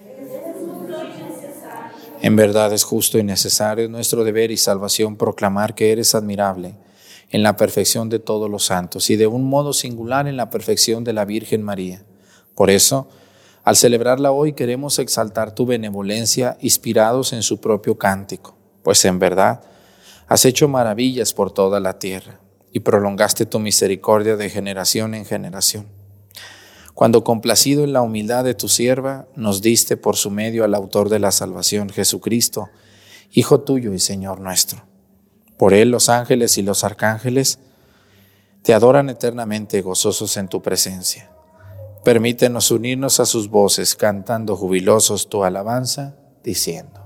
En 2.22 2.36
verdad 2.36 2.74
es 2.74 2.84
justo 2.84 3.18
y 3.18 3.24
necesario 3.24 3.88
nuestro 3.88 4.26
deber 4.26 4.52
y 4.52 4.58
salvación 4.58 5.16
proclamar 5.16 5.74
que 5.74 5.94
eres 5.94 6.16
admirable 6.16 6.76
en 7.30 7.44
la 7.44 7.56
perfección 7.56 8.10
de 8.10 8.20
todos 8.20 8.50
los 8.50 8.66
santos 8.66 9.10
y 9.10 9.16
de 9.16 9.28
un 9.28 9.46
modo 9.46 9.72
singular 9.72 10.28
en 10.28 10.36
la 10.36 10.50
perfección 10.50 11.06
de 11.06 11.14
la 11.14 11.24
Virgen 11.24 11.64
María. 11.64 12.04
Por 12.60 12.70
eso, 12.70 13.08
al 13.64 13.78
celebrarla 13.78 14.34
hoy 14.34 14.52
queremos 14.52 15.00
exaltar 15.00 15.56
tu 15.56 15.66
benevolencia 15.66 16.58
inspirados 16.60 17.32
en 17.32 17.42
su 17.42 17.62
propio 17.62 17.98
cántico, 17.98 18.58
pues 18.84 19.06
en 19.06 19.18
verdad 19.18 19.62
has 20.28 20.44
hecho 20.44 20.68
maravillas 20.68 21.34
por 21.34 21.52
toda 21.52 21.80
la 21.80 22.00
tierra 22.00 22.42
y 22.74 22.82
prolongaste 22.82 23.46
tu 23.46 23.60
misericordia 23.60 24.36
de 24.36 24.50
generación 24.50 25.14
en 25.14 25.24
generación. 25.24 25.88
Cuando 26.94 27.24
complacido 27.24 27.86
en 27.86 27.94
la 27.94 28.02
humildad 28.02 28.44
de 28.44 28.56
tu 28.56 28.68
sierva, 28.68 29.30
nos 29.38 29.62
diste 29.62 29.96
por 29.96 30.18
su 30.18 30.30
medio 30.30 30.66
al 30.66 30.76
autor 30.76 31.08
de 31.08 31.20
la 31.20 31.32
salvación, 31.32 31.88
Jesucristo, 31.88 32.68
Hijo 33.32 33.62
tuyo 33.62 33.94
y 33.94 34.00
Señor 34.00 34.42
nuestro. 34.42 34.84
Por 35.56 35.74
él 35.74 35.92
los 35.92 36.10
ángeles 36.10 36.58
y 36.58 36.64
los 36.64 36.84
arcángeles 36.84 37.60
te 38.64 38.74
adoran 38.74 39.10
eternamente 39.10 39.82
gozosos 39.82 40.36
en 40.36 40.50
tu 40.50 40.62
presencia. 40.62 41.39
Permítenos 42.04 42.72
unirnos 42.72 43.20
a 43.20 43.26
sus 43.26 43.50
voces 43.50 43.96
cantando 43.96 44.56
jubilosos 44.56 45.28
tu 45.28 45.44
alabanza, 45.44 46.16
diciendo. 46.44 47.06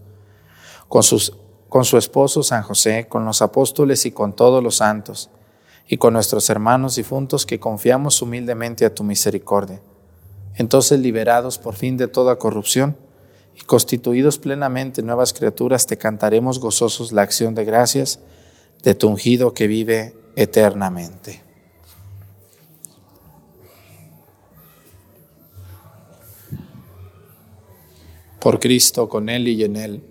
con, 0.91 1.03
sus, 1.03 1.37
con 1.69 1.85
su 1.85 1.97
esposo 1.97 2.43
San 2.43 2.63
José, 2.63 3.07
con 3.07 3.23
los 3.23 3.41
apóstoles 3.41 4.05
y 4.05 4.11
con 4.11 4.35
todos 4.35 4.61
los 4.61 4.75
santos, 4.75 5.29
y 5.87 5.95
con 5.95 6.11
nuestros 6.11 6.49
hermanos 6.49 6.97
difuntos 6.97 7.45
que 7.45 7.61
confiamos 7.61 8.21
humildemente 8.21 8.83
a 8.83 8.93
tu 8.93 9.05
misericordia. 9.05 9.81
Entonces, 10.55 10.99
liberados 10.99 11.57
por 11.57 11.75
fin 11.75 11.95
de 11.95 12.09
toda 12.09 12.35
corrupción, 12.35 12.97
y 13.55 13.61
constituidos 13.61 14.37
plenamente 14.37 15.01
nuevas 15.01 15.31
criaturas, 15.31 15.87
te 15.87 15.97
cantaremos 15.97 16.59
gozosos 16.59 17.13
la 17.13 17.21
acción 17.21 17.55
de 17.55 17.63
gracias 17.63 18.19
de 18.83 18.93
tu 18.93 19.07
ungido 19.07 19.53
que 19.53 19.67
vive 19.67 20.13
eternamente. 20.35 21.41
Por 28.41 28.59
Cristo, 28.59 29.07
con 29.07 29.29
Él 29.29 29.47
y 29.47 29.63
en 29.63 29.77
Él, 29.77 30.10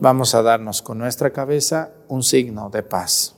Vamos 0.00 0.34
a 0.36 0.42
darnos 0.42 0.80
con 0.80 0.98
nuestra 0.98 1.32
cabeza 1.32 1.90
un 2.06 2.22
signo 2.22 2.70
de 2.70 2.84
paz. 2.84 3.37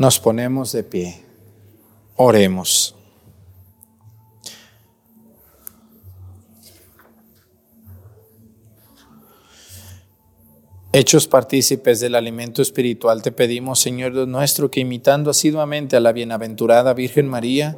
Nos 0.00 0.18
ponemos 0.18 0.72
de 0.72 0.82
pie. 0.82 1.20
Oremos. 2.16 2.94
Hechos 10.94 11.26
partícipes 11.26 12.00
del 12.00 12.14
alimento 12.14 12.62
espiritual, 12.62 13.20
te 13.20 13.30
pedimos, 13.30 13.80
Señor 13.80 14.14
Dios 14.14 14.26
nuestro, 14.26 14.70
que 14.70 14.80
imitando 14.80 15.28
asiduamente 15.28 15.96
a 15.96 16.00
la 16.00 16.12
bienaventurada 16.12 16.94
Virgen 16.94 17.28
María, 17.28 17.76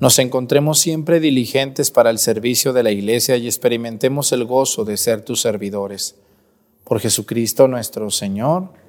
nos 0.00 0.18
encontremos 0.18 0.78
siempre 0.78 1.20
diligentes 1.20 1.90
para 1.90 2.08
el 2.08 2.18
servicio 2.18 2.72
de 2.72 2.84
la 2.84 2.90
Iglesia 2.90 3.36
y 3.36 3.44
experimentemos 3.44 4.32
el 4.32 4.46
gozo 4.46 4.86
de 4.86 4.96
ser 4.96 5.20
tus 5.20 5.42
servidores. 5.42 6.16
Por 6.84 7.00
Jesucristo 7.00 7.68
nuestro 7.68 8.10
Señor. 8.10 8.83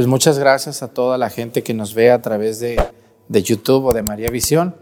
Pues 0.00 0.08
muchas 0.08 0.38
gracias 0.38 0.82
a 0.82 0.88
toda 0.88 1.18
la 1.18 1.28
gente 1.28 1.62
que 1.62 1.74
nos 1.74 1.92
ve 1.92 2.10
a 2.10 2.22
través 2.22 2.58
de, 2.58 2.82
de 3.28 3.42
YouTube 3.42 3.84
o 3.84 3.92
de 3.92 4.02
María 4.02 4.30
Visión. 4.30 4.74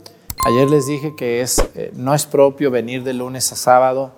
Ayer 0.47 0.71
les 0.71 0.87
dije 0.87 1.17
que 1.17 1.41
es, 1.41 1.61
eh, 1.75 1.91
no 1.97 2.15
es 2.15 2.25
propio 2.25 2.71
venir 2.71 3.03
de 3.03 3.15
lunes 3.15 3.51
a 3.51 3.57
sábado 3.57 4.13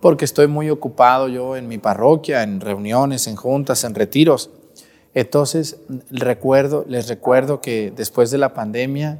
porque 0.00 0.24
estoy 0.24 0.46
muy 0.46 0.70
ocupado 0.70 1.26
yo 1.26 1.56
en 1.56 1.66
mi 1.66 1.78
parroquia, 1.78 2.44
en 2.44 2.60
reuniones, 2.60 3.26
en 3.26 3.34
juntas, 3.34 3.82
en 3.82 3.96
retiros. 3.96 4.50
Entonces, 5.14 5.78
recuerdo, 6.12 6.84
les 6.86 7.08
recuerdo 7.08 7.60
que 7.60 7.92
después 7.96 8.30
de 8.30 8.38
la 8.38 8.54
pandemia, 8.54 9.18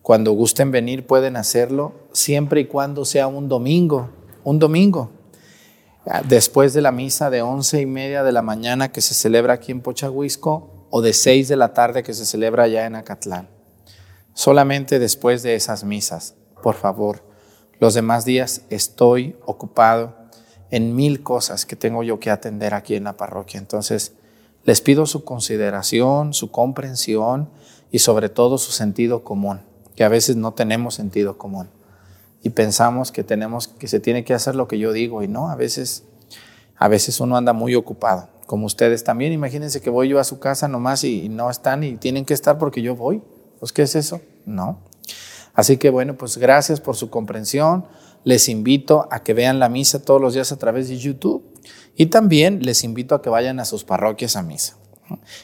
cuando 0.00 0.32
gusten 0.32 0.70
venir, 0.70 1.06
pueden 1.06 1.36
hacerlo, 1.36 1.92
siempre 2.12 2.62
y 2.62 2.64
cuando 2.64 3.04
sea 3.04 3.26
un 3.26 3.50
domingo, 3.50 4.08
un 4.44 4.58
domingo. 4.58 5.10
Ah, 6.06 6.22
después 6.22 6.74
de 6.74 6.82
la 6.82 6.92
misa 6.92 7.30
de 7.30 7.40
once 7.40 7.80
y 7.80 7.86
media 7.86 8.22
de 8.22 8.32
la 8.32 8.42
mañana 8.42 8.92
que 8.92 9.00
se 9.00 9.14
celebra 9.14 9.54
aquí 9.54 9.72
en 9.72 9.80
Pochahuisco 9.80 10.86
o 10.90 11.00
de 11.00 11.14
seis 11.14 11.48
de 11.48 11.56
la 11.56 11.72
tarde 11.72 12.02
que 12.02 12.12
se 12.12 12.26
celebra 12.26 12.64
allá 12.64 12.84
en 12.84 12.94
Acatlán. 12.94 13.48
Solamente 14.34 14.98
después 14.98 15.42
de 15.42 15.54
esas 15.54 15.82
misas, 15.82 16.34
por 16.62 16.74
favor. 16.74 17.22
Los 17.80 17.94
demás 17.94 18.26
días 18.26 18.62
estoy 18.68 19.36
ocupado 19.46 20.14
en 20.70 20.94
mil 20.94 21.22
cosas 21.22 21.64
que 21.64 21.74
tengo 21.74 22.02
yo 22.02 22.20
que 22.20 22.30
atender 22.30 22.74
aquí 22.74 22.96
en 22.96 23.04
la 23.04 23.16
parroquia. 23.16 23.58
Entonces, 23.58 24.12
les 24.64 24.82
pido 24.82 25.06
su 25.06 25.24
consideración, 25.24 26.34
su 26.34 26.50
comprensión 26.50 27.48
y 27.90 28.00
sobre 28.00 28.28
todo 28.28 28.58
su 28.58 28.72
sentido 28.72 29.24
común, 29.24 29.62
que 29.96 30.04
a 30.04 30.08
veces 30.10 30.36
no 30.36 30.52
tenemos 30.52 30.94
sentido 30.94 31.38
común 31.38 31.70
y 32.44 32.50
pensamos 32.50 33.10
que 33.10 33.24
tenemos 33.24 33.66
que 33.66 33.88
se 33.88 33.98
tiene 34.00 34.22
que 34.22 34.34
hacer 34.34 34.54
lo 34.54 34.68
que 34.68 34.78
yo 34.78 34.92
digo 34.92 35.22
y 35.22 35.28
no, 35.28 35.48
a 35.48 35.56
veces 35.56 36.04
a 36.76 36.88
veces 36.88 37.18
uno 37.18 37.38
anda 37.38 37.54
muy 37.54 37.74
ocupado, 37.74 38.28
como 38.46 38.66
ustedes 38.66 39.02
también. 39.02 39.32
Imagínense 39.32 39.80
que 39.80 39.88
voy 39.88 40.08
yo 40.08 40.20
a 40.20 40.24
su 40.24 40.38
casa 40.38 40.68
nomás 40.68 41.02
y, 41.04 41.30
no 41.30 41.48
están 41.48 41.82
y 41.82 41.96
tienen 41.96 42.26
que 42.26 42.34
estar 42.34 42.58
porque 42.58 42.82
yo 42.82 42.94
voy. 42.94 43.22
Pues 43.58 43.72
¿qué 43.72 43.82
es 43.82 43.96
eso? 43.96 44.20
No. 44.44 44.80
Así 45.54 45.78
que 45.78 45.88
bueno, 45.88 46.16
pues 46.16 46.36
gracias 46.36 46.80
por 46.80 46.96
su 46.96 47.08
comprensión. 47.08 47.86
Les 48.24 48.50
invito 48.50 49.08
a 49.10 49.22
que 49.22 49.32
vean 49.32 49.58
la 49.58 49.70
misa 49.70 50.02
todos 50.02 50.20
los 50.20 50.34
días 50.34 50.52
a 50.52 50.58
través 50.58 50.88
de 50.88 50.98
YouTube 50.98 51.44
y 51.96 52.06
también 52.06 52.62
les 52.62 52.84
invito 52.84 53.14
a 53.14 53.22
que 53.22 53.30
vayan 53.30 53.58
a 53.58 53.64
sus 53.64 53.84
parroquias 53.84 54.36
a 54.36 54.42
misa 54.42 54.76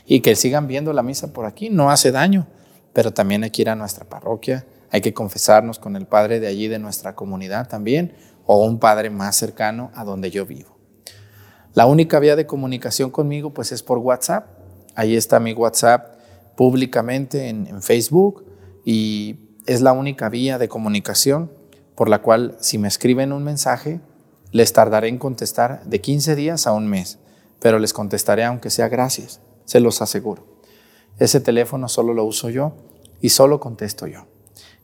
y 0.04 0.20
que 0.20 0.36
sigan 0.36 0.66
viendo 0.66 0.92
la 0.92 1.02
misa 1.02 1.32
por 1.32 1.46
aquí. 1.46 1.70
No 1.70 1.90
hace 1.90 2.12
daño, 2.12 2.46
pero 2.92 3.12
también 3.14 3.42
hay 3.44 3.50
que 3.50 3.62
ir 3.62 3.70
a 3.70 3.76
nuestra 3.76 4.04
parroquia 4.04 4.66
hay 4.90 5.00
que 5.00 5.14
confesarnos 5.14 5.78
con 5.78 5.96
el 5.96 6.06
Padre 6.06 6.40
de 6.40 6.48
allí, 6.48 6.68
de 6.68 6.78
nuestra 6.78 7.14
comunidad 7.14 7.68
también, 7.68 8.14
o 8.44 8.64
un 8.64 8.78
Padre 8.78 9.10
más 9.10 9.36
cercano 9.36 9.90
a 9.94 10.04
donde 10.04 10.30
yo 10.30 10.46
vivo. 10.46 10.76
La 11.74 11.86
única 11.86 12.18
vía 12.18 12.34
de 12.34 12.46
comunicación 12.46 13.10
conmigo 13.10 13.54
pues 13.54 13.70
es 13.70 13.82
por 13.82 13.98
WhatsApp. 13.98 14.46
Ahí 14.96 15.16
está 15.16 15.38
mi 15.38 15.52
WhatsApp 15.52 16.16
públicamente 16.56 17.48
en, 17.48 17.68
en 17.68 17.80
Facebook 17.80 18.44
y 18.84 19.38
es 19.66 19.80
la 19.80 19.92
única 19.92 20.28
vía 20.28 20.58
de 20.58 20.68
comunicación 20.68 21.52
por 21.94 22.08
la 22.08 22.22
cual 22.22 22.56
si 22.60 22.78
me 22.78 22.88
escriben 22.88 23.32
un 23.32 23.44
mensaje, 23.44 24.00
les 24.50 24.72
tardaré 24.72 25.08
en 25.08 25.18
contestar 25.18 25.84
de 25.84 26.00
15 26.00 26.34
días 26.34 26.66
a 26.66 26.72
un 26.72 26.88
mes, 26.88 27.18
pero 27.60 27.78
les 27.78 27.92
contestaré 27.92 28.44
aunque 28.44 28.70
sea 28.70 28.88
gracias, 28.88 29.40
se 29.64 29.78
los 29.78 30.02
aseguro. 30.02 30.58
Ese 31.18 31.40
teléfono 31.40 31.88
solo 31.88 32.14
lo 32.14 32.24
uso 32.24 32.50
yo 32.50 32.72
y 33.20 33.28
solo 33.28 33.60
contesto 33.60 34.06
yo 34.06 34.29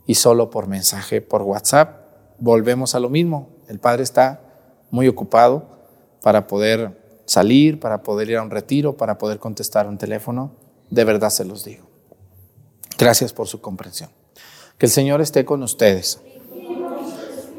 y 0.07 0.14
solo 0.14 0.50
por 0.50 0.66
mensaje 0.66 1.20
por 1.20 1.42
WhatsApp. 1.42 2.07
Volvemos 2.38 2.94
a 2.94 3.00
lo 3.00 3.11
mismo. 3.11 3.50
El 3.68 3.78
padre 3.78 4.02
está 4.02 4.40
muy 4.90 5.09
ocupado 5.09 5.68
para 6.22 6.46
poder 6.46 7.20
salir, 7.26 7.80
para 7.80 8.02
poder 8.02 8.30
ir 8.30 8.36
a 8.36 8.42
un 8.42 8.50
retiro, 8.50 8.96
para 8.96 9.18
poder 9.18 9.38
contestar 9.38 9.88
un 9.88 9.98
teléfono. 9.98 10.52
De 10.90 11.04
verdad 11.04 11.30
se 11.30 11.44
los 11.44 11.64
digo. 11.64 11.86
Gracias 12.98 13.32
por 13.32 13.48
su 13.48 13.61
comprensión. 13.61 14.11
Que 14.78 14.86
el 14.86 14.92
Señor 14.92 15.20
esté 15.20 15.44
con 15.44 15.62
ustedes. 15.62 16.20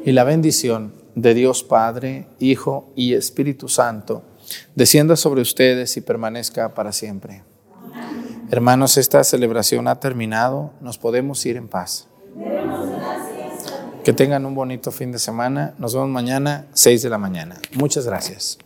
Y 0.04 0.12
la 0.12 0.24
bendición 0.24 0.94
de 1.14 1.34
Dios 1.34 1.64
Padre, 1.64 2.28
Hijo 2.38 2.92
y 2.96 3.14
Espíritu 3.14 3.68
Santo 3.68 4.22
descienda 4.74 5.16
sobre 5.16 5.42
ustedes 5.42 5.96
y 5.96 6.00
permanezca 6.00 6.74
para 6.74 6.92
siempre. 6.92 7.42
Hermanos, 8.50 8.96
esta 8.96 9.22
celebración 9.24 9.88
ha 9.88 10.00
terminado. 10.00 10.72
Nos 10.80 10.96
podemos 10.96 11.44
ir 11.44 11.56
en 11.56 11.68
paz. 11.68 12.07
Que 14.04 14.12
tengan 14.12 14.46
un 14.46 14.54
bonito 14.54 14.90
fin 14.90 15.12
de 15.12 15.18
semana. 15.18 15.74
Nos 15.78 15.94
vemos 15.94 16.08
mañana, 16.08 16.66
6 16.72 17.02
de 17.02 17.10
la 17.10 17.18
mañana. 17.18 17.60
Muchas 17.74 18.06
gracias. 18.06 18.58